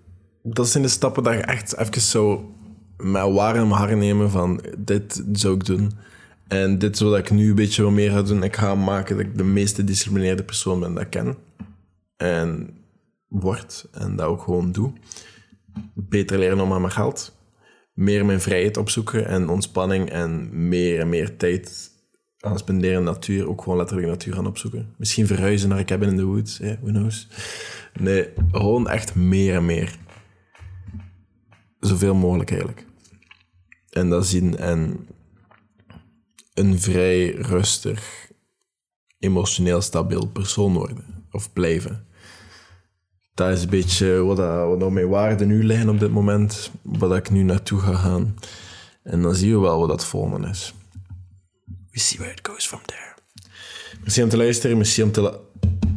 Dat 0.42 0.68
zijn 0.68 0.82
de 0.82 0.88
stappen 0.88 1.22
dat 1.22 1.34
je 1.34 1.40
echt 1.40 1.76
even 1.76 2.00
zo 2.00 2.54
met 2.96 3.32
warm 3.32 3.70
haar 3.70 3.96
nemen 3.96 4.30
van 4.30 4.64
dit 4.78 5.24
zou 5.32 5.54
ik 5.54 5.64
doen. 5.64 5.92
En 6.48 6.78
dit 6.78 6.94
is 6.94 7.00
wat 7.00 7.18
ik 7.18 7.30
nu 7.30 7.48
een 7.48 7.54
beetje 7.54 7.82
wat 7.82 7.92
meer 7.92 8.10
ga 8.10 8.22
doen. 8.22 8.42
Ik 8.42 8.56
ga 8.56 8.74
maken 8.74 9.16
dat 9.16 9.26
ik 9.26 9.36
de 9.36 9.44
meest 9.44 9.74
gedisciplineerde 9.74 10.44
persoon 10.44 10.80
ben 10.80 10.94
dat 10.94 11.02
ik 11.02 11.10
ken. 11.10 11.36
En 12.16 12.70
word. 13.28 13.88
En 13.92 14.16
dat 14.16 14.26
ook 14.26 14.42
gewoon 14.42 14.72
doe. 14.72 14.92
Beter 15.94 16.38
leren 16.38 16.60
om 16.60 16.72
aan 16.72 16.80
mijn 16.80 16.92
geld. 16.92 17.36
Meer 17.94 18.24
mijn 18.24 18.40
vrijheid 18.40 18.76
opzoeken 18.76 19.26
en 19.26 19.48
ontspanning. 19.48 20.10
En 20.10 20.48
meer 20.68 21.00
en 21.00 21.08
meer 21.08 21.36
tijd 21.36 21.92
gaan 22.44 22.58
spenderen 22.58 22.98
in 22.98 23.04
natuur, 23.04 23.48
ook 23.48 23.62
gewoon 23.62 23.78
letterlijk 23.78 24.08
natuur 24.08 24.34
gaan 24.34 24.46
opzoeken. 24.46 24.94
Misschien 24.96 25.26
verhuizen 25.26 25.68
naar 25.68 25.84
cabin 25.84 26.08
in 26.08 26.16
the 26.16 26.24
woods, 26.24 26.58
yeah, 26.58 26.76
who 26.80 26.90
knows. 26.90 27.28
Nee, 28.00 28.28
gewoon 28.52 28.88
echt 28.88 29.14
meer 29.14 29.54
en 29.54 29.64
meer. 29.64 29.98
Zoveel 31.80 32.14
mogelijk 32.14 32.50
eigenlijk. 32.50 32.86
En 33.90 34.08
dat 34.08 34.26
zien 34.26 34.56
en 34.56 35.08
een 36.54 36.80
vrij 36.80 37.30
rustig, 37.30 38.30
emotioneel 39.18 39.80
stabiel 39.80 40.26
persoon 40.26 40.72
worden. 40.72 41.26
Of 41.30 41.52
blijven. 41.52 42.06
Dat 43.34 43.50
is 43.50 43.62
een 43.62 43.68
beetje 43.68 44.12
wat, 44.12 44.36
dat, 44.36 44.78
wat 44.78 44.90
mijn 44.90 45.08
waarden 45.08 45.48
nu 45.48 45.64
liggen 45.64 45.88
op 45.88 46.00
dit 46.00 46.10
moment. 46.10 46.70
Wat 46.82 47.16
ik 47.16 47.30
nu 47.30 47.42
naartoe 47.42 47.80
ga 47.80 47.94
gaan. 47.94 48.34
En 49.02 49.22
dan 49.22 49.34
zien 49.34 49.52
we 49.52 49.58
wel 49.58 49.78
wat 49.78 49.88
dat 49.88 50.04
volgende 50.04 50.48
is. 50.48 50.74
We 51.90 51.98
see 51.98 52.18
where 52.18 52.32
it 52.32 52.48
goes 52.48 52.66
from 52.66 52.80
there. 52.84 53.14
Merci 54.00 54.22
om 54.22 54.28
te 54.28 54.36
luisteren. 54.36 54.76
Merci 54.76 55.02
om 55.02 55.12
te 55.12 55.40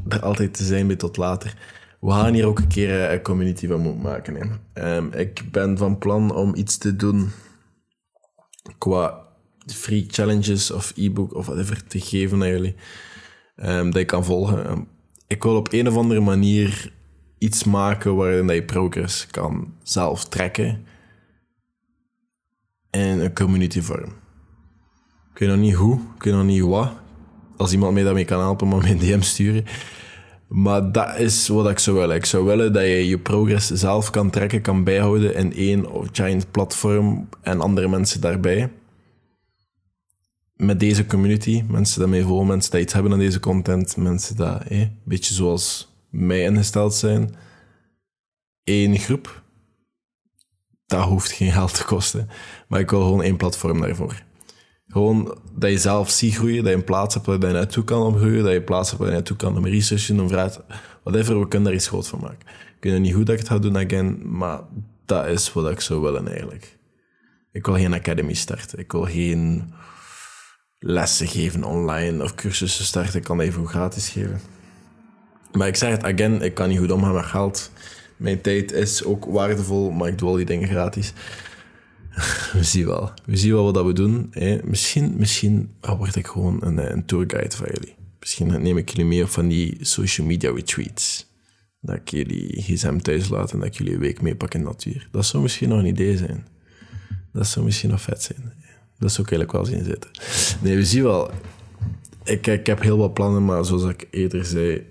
er 0.10 0.22
altijd 0.22 0.54
te 0.54 0.64
zijn 0.64 0.88
bij 0.88 0.96
tot 0.96 1.18
later. 1.18 1.54
We 2.00 2.12
gaan 2.12 2.34
hier 2.34 2.46
ook 2.46 2.60
een 2.60 2.68
keer 2.68 3.06
eh, 3.06 3.14
een 3.14 3.22
community 3.22 3.68
van 3.68 3.82
moeten 3.82 4.02
maken. 4.02 4.36
Hè. 4.36 4.46
Ehm, 4.74 5.12
ik 5.12 5.52
ben 5.52 5.78
van 5.78 5.98
plan 5.98 6.36
om 6.36 6.56
iets 6.56 6.78
te 6.78 6.96
doen 6.96 7.32
qua 8.78 9.26
free 9.66 10.06
challenges 10.08 10.72
of 10.72 10.94
e-book 10.96 11.34
of 11.34 11.46
whatever 11.46 11.88
te 11.88 12.00
geven 12.00 12.42
aan 12.42 12.48
jullie. 12.48 12.76
Um, 13.56 13.92
dat 13.92 14.00
je 14.00 14.06
kan 14.06 14.26
volgen. 14.26 14.68
Ehm, 14.68 14.82
ik 15.28 15.44
wil 15.44 15.56
op 15.56 15.74
een 15.74 15.88
of 15.88 15.96
andere 15.96 16.20
manier 16.20 16.92
iets 17.38 17.64
maken 17.64 18.16
waarin 18.16 18.48
je 18.48 18.64
progress 18.64 19.28
kan 19.28 19.74
zelf 19.84 20.26
trekken 20.26 20.86
in 22.92 23.20
een 23.20 23.34
community 23.34 23.82
vorm. 23.82 24.14
Ik 25.34 25.40
weet 25.40 25.50
nog 25.50 25.58
niet 25.58 25.74
hoe, 25.74 26.00
ik 26.16 26.24
weet 26.24 26.34
nog 26.34 26.44
niet 26.44 26.62
wat. 26.62 26.92
Als 27.58 27.74
iemand 27.74 27.94
mij 27.94 28.04
daarmee 28.04 28.26
kan 28.26 28.40
helpen, 28.40 28.68
maar 28.68 28.82
mijn 28.82 28.98
DM 28.98 29.22
sturen. 29.22 29.66
Maar 30.48 30.92
dat 30.92 31.18
is 31.18 31.48
wat 31.48 31.70
ik 31.70 31.80
zou 31.80 31.98
willen. 31.98 32.16
Ik 32.16 32.26
zou 32.26 32.46
willen 32.46 32.74
dat 32.74 32.84
je 32.84 33.08
je 33.08 33.20
progress 33.20 33.68
zelf 33.68 34.10
kan 34.10 34.30
trekken, 34.30 34.62
kan 34.62 34.84
bijhouden 34.84 35.36
in 35.36 35.54
één 35.54 35.86
giant 36.12 36.52
platform 36.52 37.30
en 37.42 37.62
andere 37.62 37.88
mensen 37.88 38.22
daarbij. 38.22 38.72
Met 40.56 40.80
deze 40.80 41.06
community, 41.06 41.64
mensen 41.68 42.10
mij 42.10 42.22
volgen, 42.22 42.48
mensen 42.48 42.72
die 42.72 42.82
iets 42.82 42.94
hebben 42.94 43.12
aan 43.12 43.20
deze 43.20 43.40
content, 43.40 43.98
mensen 43.98 44.36
die 44.36 44.80
een 44.80 45.00
beetje 45.04 45.34
zoals 45.34 45.97
mij 46.18 46.42
ingesteld 46.42 46.94
zijn. 46.94 47.36
Eén 48.64 48.98
groep. 48.98 49.44
Dat 50.86 51.04
hoeft 51.04 51.32
geen 51.32 51.52
geld 51.52 51.74
te 51.76 51.86
kosten. 51.86 52.30
Maar 52.68 52.80
ik 52.80 52.90
wil 52.90 53.02
gewoon 53.02 53.24
één 53.24 53.38
platform 53.38 53.82
daarvoor. 53.82 54.26
Gewoon 54.88 55.38
dat 55.56 55.72
je 55.72 55.78
zelf 55.78 56.10
ziet 56.10 56.36
groeien, 56.36 56.64
dat 56.64 56.72
je 56.72 56.78
een 56.78 56.84
plaats 56.84 57.14
hebt 57.14 57.26
waar 57.26 57.40
je 57.40 57.48
naartoe 57.48 57.84
kan 57.84 58.02
om 58.02 58.16
groeien, 58.16 58.44
dat 58.44 58.52
je 58.52 58.58
een 58.58 58.64
plaats 58.64 58.90
hebt 58.90 59.02
waar 59.02 59.10
je 59.10 59.16
naartoe 59.16 59.38
kan 59.38 59.58
om 59.58 59.66
researchen, 59.66 60.20
om 60.20 60.30
vragen, 60.30 60.64
whatever, 61.04 61.40
we 61.40 61.48
kunnen 61.48 61.68
daar 61.68 61.78
iets 61.78 61.88
groot 61.88 62.08
van 62.08 62.20
maken. 62.20 62.48
Ik 62.78 62.84
weet 62.92 63.00
niet 63.00 63.14
hoe 63.14 63.24
dat 63.24 63.34
ik 63.34 63.40
het 63.40 63.50
ga 63.50 63.60
doen 63.60 63.78
again, 63.78 64.38
maar 64.38 64.62
dat 65.06 65.28
is 65.28 65.54
wat 65.54 65.72
ik 65.72 65.80
zou 65.80 66.02
willen 66.02 66.28
eigenlijk. 66.28 66.78
Ik 67.52 67.66
wil 67.66 67.76
geen 67.76 67.94
academy 67.94 68.34
starten, 68.34 68.80
ik 68.80 68.92
wil 68.92 69.06
geen 69.06 69.74
lessen 70.80 71.28
geven 71.28 71.64
online 71.64 72.24
of 72.24 72.36
cursussen 72.36 72.86
starten, 72.86 73.20
ik 73.20 73.24
kan 73.24 73.40
even 73.40 73.68
gratis 73.68 74.10
geven. 74.10 74.42
Maar 75.52 75.68
ik 75.68 75.76
zeg 75.76 75.92
het 75.92 76.04
again, 76.04 76.42
ik 76.42 76.54
kan 76.54 76.70
niet 76.70 76.80
goed 76.80 76.92
omgaan 76.92 77.14
met 77.14 77.26
geld. 77.26 77.72
Mijn 78.18 78.42
tijd 78.42 78.72
is 78.72 79.04
ook 79.04 79.26
waardevol, 79.26 79.92
maar 79.92 80.08
ik 80.08 80.18
doe 80.18 80.30
al 80.30 80.36
die 80.36 80.46
dingen 80.46 80.68
gratis. 80.68 81.14
we 82.54 82.64
zien 82.64 82.86
wel. 82.86 83.12
We 83.26 83.38
zien 83.38 83.54
wel 83.54 83.74
wat 83.74 83.86
we 83.86 83.94
doen. 83.94 84.34
Misschien, 84.64 85.14
misschien 85.18 85.72
word 85.80 86.16
ik 86.16 86.28
gewoon 86.28 86.64
een, 86.64 86.92
een 86.92 87.06
tourguide 87.06 87.56
van 87.56 87.68
jullie. 87.74 87.96
Misschien 88.20 88.62
neem 88.62 88.78
ik 88.78 88.90
jullie 88.90 89.06
mee 89.06 89.24
op 89.24 89.30
van 89.30 89.48
die 89.48 89.78
social 89.80 90.28
media 90.28 90.52
retreats. 90.52 91.26
Dat 91.82 91.96
ik 91.96 92.10
jullie 92.10 92.62
gsm 92.62 92.98
thuis 92.98 93.30
laat 93.30 93.52
en 93.52 93.60
dat 93.60 93.68
ik 93.68 93.74
jullie 93.74 93.94
een 93.94 94.00
week 94.00 94.22
meepak 94.22 94.54
in 94.54 94.60
de 94.60 94.66
natuur. 94.66 95.08
Dat 95.12 95.26
zou 95.26 95.44
misschien 95.44 95.70
nog 95.70 95.80
een 95.80 95.86
idee 95.86 96.18
zijn. 96.18 96.48
Dat 97.34 97.48
zou 97.48 97.66
misschien 97.66 97.90
nog 97.90 98.02
vet 98.02 98.24
zijn. 98.24 98.54
Dat 99.00 99.12
zou 99.12 99.28
ik 99.28 99.34
eigenlijk 99.34 99.52
wel 99.52 99.66
zien 99.66 99.84
zitten. 99.86 100.12
Nee, 100.62 100.76
we 100.76 100.86
zien 100.86 101.04
wel. 101.04 101.32
Ik, 102.24 102.48
ik 102.48 102.66
heb 102.66 102.82
heel 102.82 102.98
wat 102.98 103.14
plannen, 103.14 103.46
maar 103.46 103.66
zoals 103.66 103.84
ik 103.84 104.08
eerder 104.12 104.46
zei, 104.46 104.86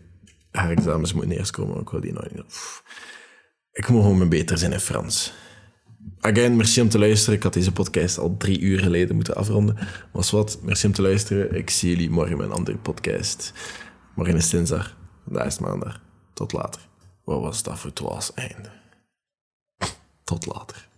haar 0.57 0.71
examens 0.71 1.13
moeten 1.13 1.37
eerst 1.37 1.51
komen. 1.51 1.81
Ik 1.81 1.89
wil 1.91 2.01
die 2.01 2.13
nog 2.13 2.31
niet. 2.33 2.83
Ik 3.73 3.89
moet 3.89 4.03
gewoon 4.03 4.29
beter 4.29 4.59
zijn 4.59 4.73
in 4.73 4.81
Frans. 4.81 5.33
Again, 6.21 6.57
merci 6.57 6.81
om 6.81 6.89
te 6.89 6.99
luisteren. 6.99 7.35
Ik 7.35 7.43
had 7.43 7.53
deze 7.53 7.73
podcast 7.73 8.19
al 8.19 8.37
drie 8.37 8.61
uur 8.61 8.79
geleden 8.79 9.17
moeten 9.17 9.35
afronden. 9.35 9.77
Was 10.13 10.31
wat, 10.31 10.59
merci 10.63 10.87
om 10.87 10.93
te 10.93 11.03
luisteren. 11.03 11.55
Ik 11.55 11.71
zie 11.71 11.91
jullie 11.91 12.11
morgen 12.11 12.37
met 12.37 12.47
een 12.47 12.53
andere 12.53 12.79
podcast. 12.79 13.53
Morgen 14.15 14.37
is 14.37 14.51
dinsdag, 14.51 14.97
vandaag 15.25 15.47
is 15.47 15.59
maandag. 15.59 16.01
Tot 16.33 16.53
later. 16.53 16.89
Wat 17.25 17.41
was 17.41 17.63
dat 17.63 17.79
voor 17.79 17.91
het 17.91 17.99
was 17.99 18.35
einde? 18.35 18.71
Tot 20.25 20.47
later. 20.47 20.89